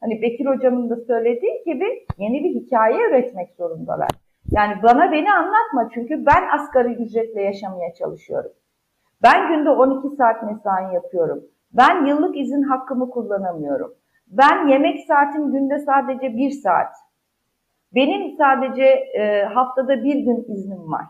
hani 0.00 0.22
Bekir 0.22 0.46
hocamın 0.46 0.90
da 0.90 0.96
söylediği 0.96 1.62
gibi 1.66 2.06
yeni 2.18 2.44
bir 2.44 2.60
hikaye 2.60 3.08
üretmek 3.08 3.50
zorundalar. 3.58 4.10
Yani 4.50 4.74
bana 4.82 5.12
beni 5.12 5.32
anlatma 5.32 5.90
çünkü 5.94 6.26
ben 6.26 6.48
asgari 6.58 6.92
ücretle 6.92 7.42
yaşamaya 7.42 7.94
çalışıyorum. 7.94 8.50
Ben 9.22 9.48
günde 9.48 9.70
12 9.70 10.16
saat 10.16 10.42
mesai 10.42 10.94
yapıyorum. 10.94 11.44
Ben 11.76 12.06
yıllık 12.06 12.36
izin 12.36 12.62
hakkımı 12.62 13.10
kullanamıyorum. 13.10 13.94
Ben 14.26 14.68
yemek 14.68 15.00
saatim 15.06 15.52
günde 15.52 15.78
sadece 15.78 16.36
bir 16.36 16.50
saat. 16.50 16.94
Benim 17.94 18.36
sadece 18.36 18.84
e, 19.18 19.44
haftada 19.44 20.04
bir 20.04 20.14
gün 20.14 20.44
iznim 20.48 20.92
var. 20.92 21.04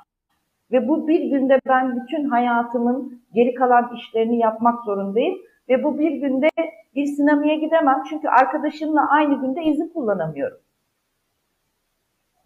Ve 0.73 0.89
bu 0.89 1.09
bir 1.09 1.31
günde 1.31 1.61
ben 1.69 2.01
bütün 2.01 2.25
hayatımın 2.25 3.23
geri 3.35 3.55
kalan 3.55 3.95
işlerini 3.97 4.39
yapmak 4.39 4.85
zorundayım. 4.85 5.39
Ve 5.69 5.85
bu 5.85 5.99
bir 5.99 6.13
günde 6.13 6.49
bir 6.95 7.07
sinemaya 7.07 7.55
gidemem 7.55 8.03
çünkü 8.11 8.29
arkadaşımla 8.29 9.11
aynı 9.11 9.41
günde 9.41 9.63
izin 9.63 9.89
kullanamıyorum. 9.89 10.59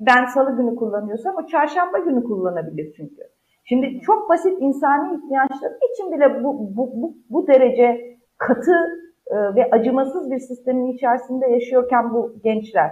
Ben 0.00 0.24
salı 0.24 0.56
günü 0.56 0.76
kullanıyorsam 0.76 1.36
o 1.36 1.46
çarşamba 1.46 1.98
günü 1.98 2.24
kullanabilir 2.24 2.92
çünkü. 2.96 3.22
Şimdi 3.68 4.00
çok 4.00 4.28
basit 4.28 4.60
insani 4.60 5.16
ihtiyaçları 5.16 5.78
için 5.94 6.12
bile 6.12 6.44
bu, 6.44 6.76
bu, 6.76 6.90
bu, 6.94 7.16
bu 7.30 7.46
derece 7.46 8.18
katı 8.38 8.74
e, 9.26 9.34
ve 9.54 9.70
acımasız 9.70 10.30
bir 10.30 10.38
sistemin 10.38 10.92
içerisinde 10.92 11.46
yaşıyorken 11.46 12.14
bu 12.14 12.34
gençler. 12.44 12.90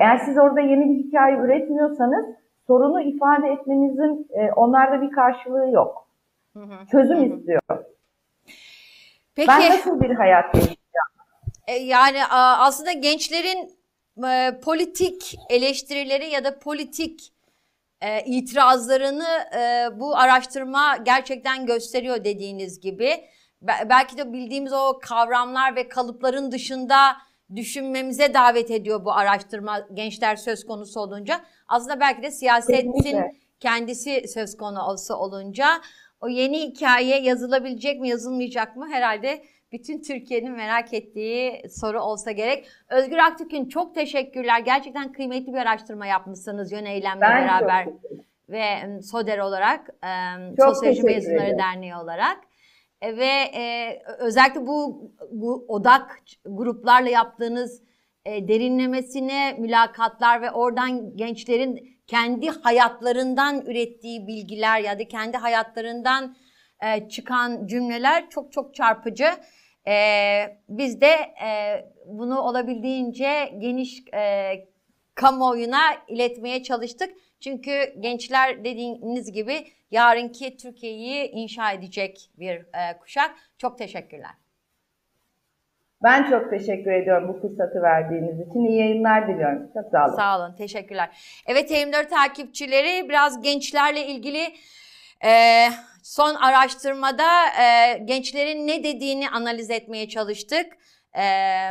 Eğer 0.00 0.18
siz 0.18 0.38
orada 0.38 0.60
yeni 0.60 0.90
bir 0.90 1.04
hikaye 1.04 1.36
üretmiyorsanız 1.36 2.26
sorunu 2.66 3.00
ifade 3.00 3.48
etmenizin 3.48 4.28
e, 4.30 4.52
onlarda 4.52 5.02
bir 5.02 5.10
karşılığı 5.10 5.70
yok. 5.70 6.08
Çözüm 6.90 7.24
istiyor. 7.24 7.60
Peki, 9.34 9.48
ben 9.48 9.70
nasıl 9.70 10.00
bir 10.00 10.10
hayat 10.10 10.54
yaşayacağım? 10.54 10.76
E, 11.66 11.72
yani 11.72 12.18
aslında 12.58 12.92
gençlerin 12.92 13.70
e, 14.24 14.60
politik 14.64 15.38
eleştirileri 15.50 16.28
ya 16.30 16.44
da 16.44 16.58
politik 16.58 17.32
e, 18.00 18.24
itirazlarını 18.24 19.28
e, 19.56 19.88
bu 20.00 20.16
araştırma 20.16 20.96
gerçekten 20.96 21.66
gösteriyor 21.66 22.24
dediğiniz 22.24 22.80
gibi. 22.80 23.24
Belki 23.62 24.16
de 24.16 24.32
bildiğimiz 24.32 24.72
o 24.72 24.98
kavramlar 25.02 25.76
ve 25.76 25.88
kalıpların 25.88 26.52
dışında 26.52 27.16
düşünmemize 27.56 28.34
davet 28.34 28.70
ediyor 28.70 29.04
bu 29.04 29.12
araştırma 29.12 29.86
gençler 29.94 30.36
söz 30.36 30.66
konusu 30.66 31.00
olunca. 31.00 31.40
Aslında 31.68 32.00
belki 32.00 32.22
de 32.22 32.30
siyasetin 32.30 32.92
Kesinlikle. 32.92 33.32
kendisi 33.60 34.28
söz 34.28 34.56
konusu 34.56 35.14
olunca 35.14 35.80
o 36.20 36.28
yeni 36.28 36.60
hikaye 36.60 37.20
yazılabilecek 37.20 38.00
mi 38.00 38.08
yazılmayacak 38.08 38.76
mı 38.76 38.88
herhalde 38.90 39.44
bütün 39.72 40.02
Türkiye'nin 40.02 40.52
merak 40.52 40.94
ettiği 40.94 41.62
soru 41.70 42.00
olsa 42.00 42.32
gerek. 42.32 42.66
Özgür 42.90 43.18
Aktürk'ün 43.18 43.68
çok 43.68 43.94
teşekkürler. 43.94 44.60
Gerçekten 44.60 45.12
kıymetli 45.12 45.52
bir 45.52 45.58
araştırma 45.58 46.06
yapmışsınız 46.06 46.72
Yön 46.72 46.84
Eylem'le 46.84 47.20
beraber 47.20 47.88
ve 48.48 48.64
SODER 49.02 49.38
olarak, 49.38 49.86
çok 50.56 50.76
Sosyoloji 50.76 51.02
Mezunları. 51.02 51.58
Derneği 51.58 51.96
olarak. 51.96 52.38
E, 53.00 53.16
ve 53.16 53.30
e, 53.54 53.98
özellikle 54.18 54.66
bu, 54.66 55.10
bu 55.30 55.64
odak 55.68 56.20
gruplarla 56.44 57.10
yaptığınız 57.10 57.82
e, 58.24 58.48
derinlemesine 58.48 59.52
mülakatlar 59.58 60.42
ve 60.42 60.50
oradan 60.50 61.16
gençlerin 61.16 61.96
kendi 62.06 62.48
hayatlarından 62.48 63.66
ürettiği 63.66 64.26
bilgiler 64.26 64.80
ya 64.80 64.98
da 64.98 65.08
kendi 65.08 65.36
hayatlarından 65.36 66.36
e, 66.82 67.08
çıkan 67.08 67.66
cümleler 67.66 68.30
çok 68.30 68.52
çok 68.52 68.74
çarpıcı. 68.74 69.28
E, 69.88 69.94
biz 70.68 71.00
de 71.00 71.12
e, 71.46 71.84
bunu 72.06 72.40
olabildiğince 72.40 73.52
geniş 73.58 74.02
e, 74.14 74.52
kamuoyuna 75.14 75.82
iletmeye 76.08 76.62
çalıştık. 76.62 77.10
Çünkü 77.40 77.94
gençler 78.00 78.64
dediğiniz 78.64 79.32
gibi 79.32 79.66
yarınki 79.90 80.56
Türkiye'yi 80.56 81.30
inşa 81.30 81.72
edecek 81.72 82.30
bir 82.38 82.56
e, 82.56 82.98
kuşak. 83.00 83.34
Çok 83.58 83.78
teşekkürler. 83.78 84.30
Ben 86.02 86.30
çok 86.30 86.50
teşekkür 86.50 86.90
ediyorum 86.92 87.28
bu 87.28 87.48
fırsatı 87.48 87.82
verdiğiniz 87.82 88.40
için. 88.48 88.64
İyi 88.64 88.78
yayınlar 88.78 89.28
diliyorum. 89.28 89.70
Çok 89.74 89.90
sağ 89.90 90.06
olun. 90.06 90.16
Sağ 90.16 90.38
olun. 90.38 90.54
Teşekkürler. 90.56 91.08
Evet 91.46 91.70
24 91.70 92.10
takipçileri 92.10 93.08
biraz 93.08 93.42
gençlerle 93.42 94.06
ilgili 94.06 94.42
e, 95.24 95.68
son 96.06 96.34
araştırmada 96.34 97.46
e, 97.46 97.98
gençlerin 97.98 98.66
ne 98.66 98.84
dediğini 98.84 99.30
analiz 99.30 99.70
etmeye 99.70 100.08
çalıştık. 100.08 100.66
E, 101.14 101.22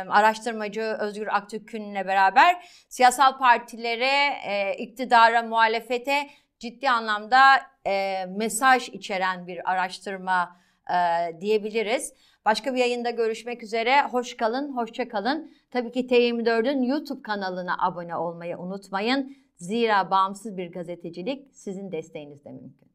araştırmacı 0.08 0.82
Özgür 0.82 1.26
Aktürk'ünle 1.26 2.06
beraber 2.06 2.68
siyasal 2.88 3.38
partilere, 3.38 4.34
e, 4.46 4.76
iktidara, 4.78 5.42
muhalefete 5.42 6.28
ciddi 6.58 6.90
anlamda 6.90 7.40
e, 7.86 8.24
mesaj 8.36 8.88
içeren 8.88 9.46
bir 9.46 9.70
araştırma 9.70 10.56
e, 10.90 11.40
diyebiliriz. 11.40 12.12
Başka 12.44 12.74
bir 12.74 12.78
yayında 12.78 13.10
görüşmek 13.10 13.62
üzere. 13.62 14.02
Hoş 14.02 14.36
kalın, 14.36 14.76
hoşça 14.76 15.08
kalın. 15.08 15.50
Tabii 15.70 15.92
ki 15.92 16.06
T24'ün 16.06 16.82
YouTube 16.82 17.22
kanalına 17.22 17.76
abone 17.78 18.16
olmayı 18.16 18.58
unutmayın. 18.58 19.36
Zira 19.56 20.10
bağımsız 20.10 20.56
bir 20.56 20.72
gazetecilik 20.72 21.48
sizin 21.52 21.92
desteğinizle 21.92 22.50
mümkün. 22.52 22.85